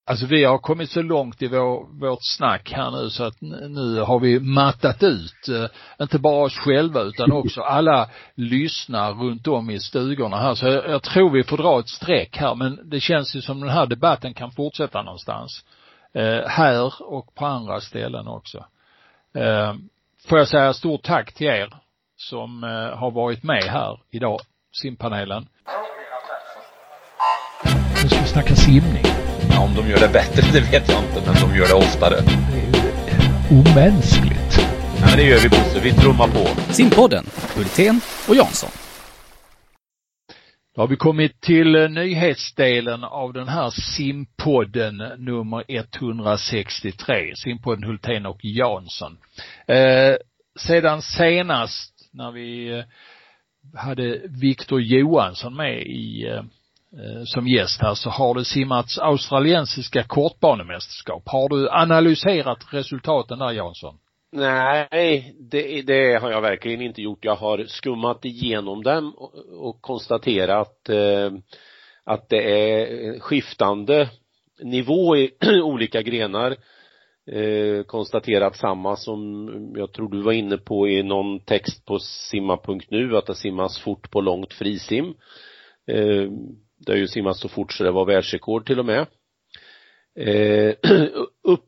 [0.10, 4.00] Alltså vi har kommit så långt i vår, vårt snack här nu så att nu
[4.00, 5.66] har vi mattat ut, eh,
[6.02, 10.56] inte bara oss själva utan också alla lyssnar runt om i stugorna här.
[10.56, 13.60] Så jag, jag, tror vi får dra ett streck här men det känns ju som
[13.60, 15.66] den här debatten kan fortsätta någonstans.
[16.14, 18.66] Eh, här och på andra ställen också.
[19.34, 19.74] Eh,
[20.28, 21.74] får jag säga stort tack till er
[22.18, 24.40] som eh, har varit med här idag,
[24.82, 25.48] simpanelen.
[28.38, 29.04] Snacka simning.
[29.50, 32.16] Ja, om de gör det bättre, det vet jag inte, men de gör det oftare.
[32.52, 34.54] Det är omänskligt.
[35.00, 36.74] Ja, men det gör vi Bosse, vi trummar på.
[36.74, 37.26] Simpodden,
[37.56, 38.70] Hultén och Jansson.
[40.76, 47.36] Då har vi kommit till eh, nyhetsdelen av den här simpodden nummer 163.
[47.36, 49.18] Simpodden Hultén och Jansson.
[49.68, 50.16] Eh,
[50.60, 52.86] sedan senast när vi eh,
[53.76, 56.44] hade Viktor Johansson med i eh,
[56.94, 61.24] Eh, som gäst här så har det simmats australiensiska kortbanemästerskap.
[61.26, 63.98] Har du analyserat resultaten där Jansson?
[64.32, 67.26] Nej, det, det har jag verkligen inte gjort.
[67.26, 69.34] Jag har skummat igenom dem och,
[69.68, 71.32] och konstaterat eh,
[72.04, 74.10] att det är skiftande
[74.64, 75.32] nivå i
[75.64, 76.56] olika grenar.
[77.32, 83.18] Eh, konstaterat samma som jag tror du var inne på i någon text på simma.nu
[83.18, 85.14] att det simmas fort på långt frisim.
[85.88, 86.30] Eh,
[86.78, 89.06] det har ju simmats så fort så det var världsrekord till och med.
[90.16, 90.76] Eh,
[91.44, 91.64] upp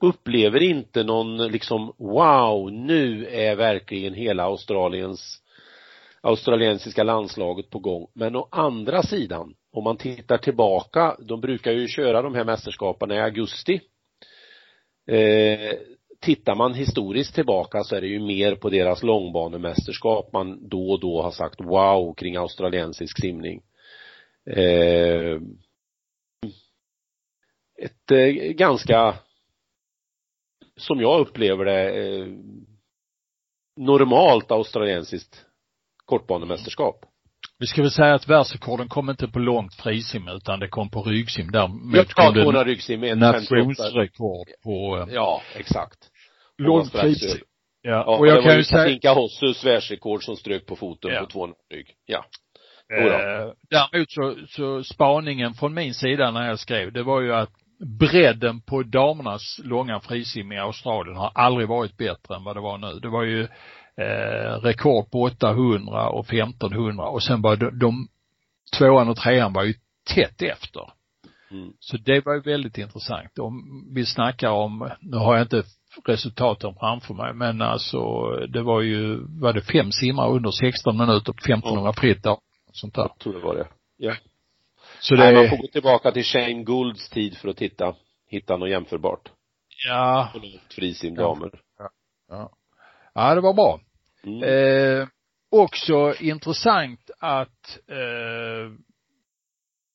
[0.00, 5.42] upplever inte någon liksom wow, nu är verkligen hela Australiens
[6.20, 8.06] australiensiska landslaget på gång.
[8.14, 13.10] Men å andra sidan, om man tittar tillbaka, de brukar ju köra de här mästerskapen
[13.10, 13.80] i augusti.
[15.06, 15.76] Eh,
[16.20, 21.00] tittar man historiskt tillbaka så är det ju mer på deras långbanemästerskap man då och
[21.00, 23.62] då har sagt wow kring australiensisk simning.
[24.56, 25.40] Eh,
[27.82, 29.14] ett eh, ganska
[30.76, 32.26] som jag upplever det, eh,
[33.76, 35.44] normalt australiensiskt
[36.04, 37.04] kortbanemästerskap.
[37.58, 41.02] Vi ska väl säga att världsrekorden kom inte på långt frisim utan det kom på
[41.02, 41.50] ryggsim.
[41.50, 45.98] Däremot kom det några ryggsim, en nationsrekord på Ja, exakt.
[46.58, 47.40] Långt frisim.
[47.82, 51.20] Ja, ja, och jag kan ju säga Katinka Hossus världsrekord som strök på foten ja.
[51.20, 51.94] på 200 rygg.
[52.06, 52.24] Ja.
[52.92, 57.50] Eh, däremot så, så spaningen från min sida när jag skrev, det var ju att
[57.98, 62.78] bredden på damernas långa frisim i Australien har aldrig varit bättre än vad det var
[62.78, 63.00] nu.
[63.00, 63.42] Det var ju
[63.96, 68.08] eh, rekord på 800 och 1500 och sen var de, de
[68.78, 69.74] tvåan och trean var ju
[70.14, 70.82] tätt efter.
[71.50, 71.72] Mm.
[71.80, 73.38] Så det var ju väldigt intressant.
[73.38, 75.62] Om vi snackar om, nu har jag inte
[76.06, 81.32] resultaten framför mig, men alltså det var ju, var det fem simmar under 16 minuter
[81.32, 81.92] på 1500 mm.
[81.92, 82.26] fritt
[82.78, 83.02] sånt där.
[83.02, 83.68] Jag tror det var det.
[83.96, 84.14] Ja.
[85.00, 85.20] Så det...
[85.20, 87.94] Nej, man får gå tillbaka till Shane Goulds tid för att titta,
[88.26, 89.28] hitta något jämförbart.
[89.86, 90.32] Ja.
[90.70, 91.50] Frisimdamer.
[91.78, 91.90] Ja.
[92.28, 92.50] ja.
[93.14, 93.80] Ja, det var bra.
[94.24, 94.42] Mm.
[94.42, 95.08] Eh,
[95.50, 98.72] också intressant att eh,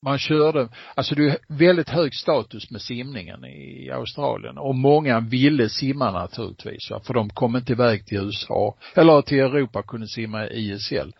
[0.03, 5.69] man körde, alltså det är väldigt hög status med simningen i Australien och många ville
[5.69, 10.71] simma naturligtvis för de kom inte iväg till USA eller till Europa kunde simma i
[10.71, 11.13] ISL.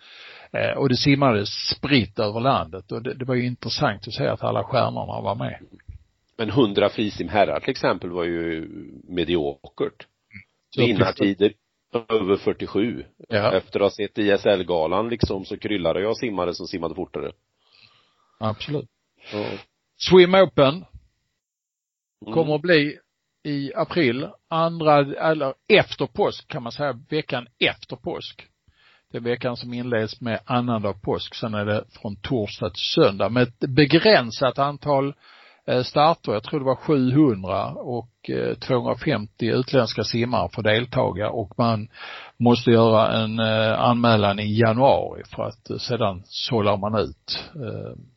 [0.54, 4.28] Eh, och det simmades spritt över landet och det, det var ju intressant att se
[4.28, 5.60] att alla stjärnorna var med.
[6.38, 8.68] Men hundra frisimherrar till exempel var ju
[9.08, 10.08] mediokert.
[10.78, 11.54] Vinnartider
[12.10, 13.06] över 47.
[13.30, 13.58] Ja.
[13.58, 17.32] Efter att ha sett ISL-galan liksom så kryllade jag simmare som simmade fortare.
[18.40, 18.90] Absolut.
[19.34, 19.46] Ja.
[20.10, 20.74] Swim Open
[22.22, 22.34] mm.
[22.34, 23.00] kommer att bli
[23.44, 24.98] i april, andra,
[25.30, 28.48] eller efter påsk kan man säga, veckan efter påsk.
[29.14, 31.36] Det är veckan som inleds med annandag påsk.
[31.36, 35.14] Sen är det från torsdag till söndag med ett begränsat antal
[35.68, 36.32] eh, starter.
[36.32, 41.88] Jag tror det var 700 och eh, 250 utländska simmare får deltaga och man
[42.40, 47.52] måste göra en eh, anmälan i januari för att sedan sållar man ut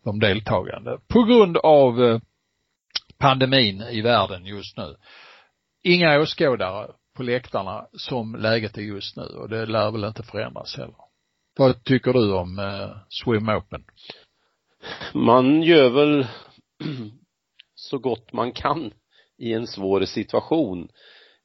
[0.04, 0.98] de deltagande.
[1.08, 2.20] På grund av
[3.18, 4.96] pandemin i världen just nu.
[5.82, 6.86] Inga åskådare
[7.16, 10.94] på läktarna som läget är just nu och det lär väl inte förändras heller.
[11.58, 13.84] Vad tycker du om eh, Swim Open?
[15.14, 16.26] Man gör väl
[17.74, 18.90] så gott man kan
[19.38, 20.88] i en svår situation.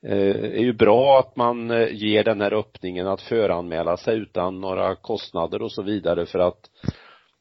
[0.08, 4.18] Eh, det är ju bra att man eh, ger den här öppningen att föranmäla sig
[4.18, 6.70] utan några kostnader och så vidare för att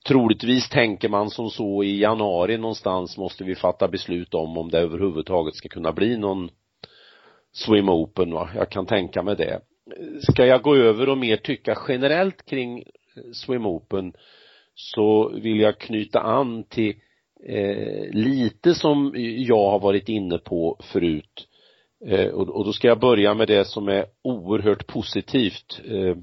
[0.09, 4.79] troligtvis tänker man som så i januari någonstans måste vi fatta beslut om om det
[4.79, 6.51] överhuvudtaget ska kunna bli någon
[7.53, 9.61] swim open va, jag kan tänka mig det.
[10.33, 12.85] Ska jag gå över och mer tycka generellt kring
[13.33, 14.13] swim open
[14.75, 16.95] så vill jag knyta an till
[17.47, 21.49] eh, lite som jag har varit inne på förut.
[22.07, 25.81] Eh, och, och, då ska jag börja med det som är oerhört positivt.
[25.85, 26.17] Eh,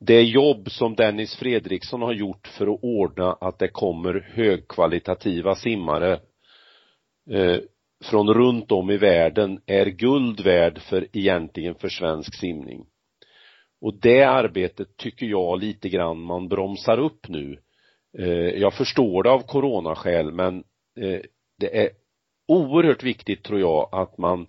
[0.00, 6.20] det jobb som Dennis Fredriksson har gjort för att ordna att det kommer högkvalitativa simmare
[7.30, 7.56] eh,
[8.02, 12.86] från runt om i världen är guld värd för egentligen för svensk simning.
[13.80, 17.58] Och det arbetet tycker jag lite grann man bromsar upp nu.
[18.18, 20.64] Eh, jag förstår det av coronaskäl men
[21.00, 21.20] eh,
[21.58, 21.90] det är
[22.48, 24.46] oerhört viktigt tror jag att man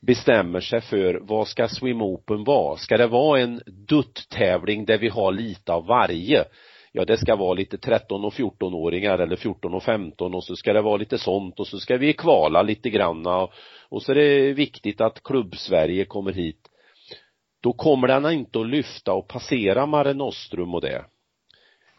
[0.00, 2.76] bestämmer sig för vad ska Swim Open vara?
[2.76, 6.44] Ska det vara en dutttävling där vi har lite av varje?
[6.92, 10.72] Ja det ska vara lite 13 och 14-åringar eller 14 och 15 och så ska
[10.72, 13.52] det vara lite sånt och så ska vi kvala lite granna och,
[13.88, 16.68] och så är det viktigt att klubb-Sverige kommer hit.
[17.62, 21.04] Då kommer den inte att lyfta och passera Mare Nostrum och det.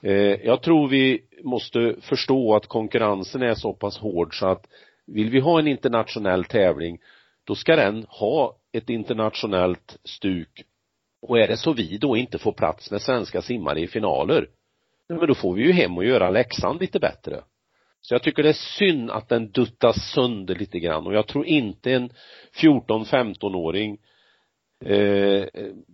[0.03, 4.65] Eh, jag tror vi måste förstå att konkurrensen är så pass hård så att
[5.07, 6.99] vill vi ha en internationell tävling
[7.43, 10.63] då ska den ha ett internationellt stuk.
[11.21, 14.47] Och är det så vi då inte får plats med svenska simmare i finaler
[15.09, 17.43] men då får vi ju hem och göra läxan lite bättre.
[18.01, 21.07] Så jag tycker det är synd att den duttas sönder lite grann.
[21.07, 22.09] Och jag tror inte en
[22.61, 23.97] 14-15-åring
[24.85, 25.45] eh,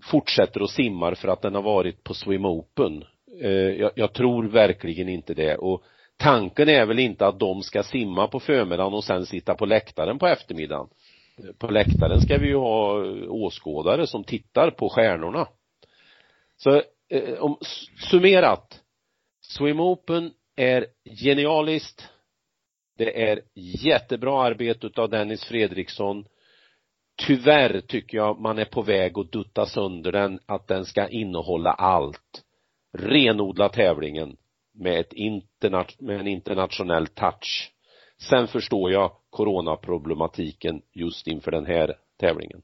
[0.04, 3.04] fortsätter och simmar för att den har varit på Swim Open.
[3.42, 5.56] Eh, jag, jag tror verkligen inte det.
[5.56, 5.84] Och
[6.18, 10.20] tanken är väl inte att de ska simma på förmiddagen och sen sitta på läktaren
[10.20, 10.88] på eftermiddagen.
[11.58, 15.48] På läktaren ska vi ju ha åskådare som tittar på stjärnorna.
[16.58, 17.58] Så eh, om
[18.12, 18.84] summerat.
[19.50, 20.86] Swim Open är
[21.24, 22.10] genialiskt.
[22.98, 26.26] Det är jättebra arbete utav Dennis Fredriksson.
[27.28, 31.72] Tyvärr tycker jag man är på väg att dutta sönder den att den ska innehålla
[31.72, 32.44] allt.
[32.98, 34.38] Renodla tävlingen
[34.74, 37.72] med ett interna med en internationell touch.
[38.18, 42.62] Sen förstår jag coronaproblematiken just inför den här tävlingen.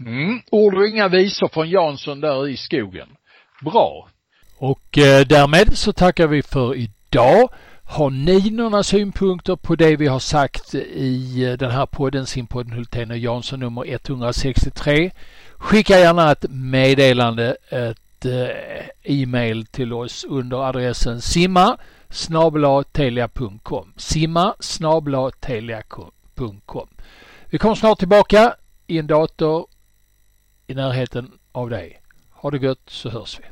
[0.00, 3.16] Mm, ord och inga visor från Jansson där i skogen.
[3.64, 4.08] Bra.
[4.62, 7.48] Och eh, därmed så tackar vi för idag.
[7.84, 12.72] Har ni några synpunkter på det vi har sagt i eh, den här podden, simpodden
[12.72, 15.10] Hultén och Jansson nummer 163?
[15.56, 18.48] Skicka gärna ett meddelande, ett eh,
[19.02, 21.78] e-mail till oss under adressen simma
[22.10, 26.88] snabelatelia.com simma snabelatelia.com
[27.46, 28.54] Vi kommer snart tillbaka
[28.86, 29.66] i en dator
[30.66, 32.02] i närheten av dig.
[32.30, 33.51] Ha det gött så hörs vi.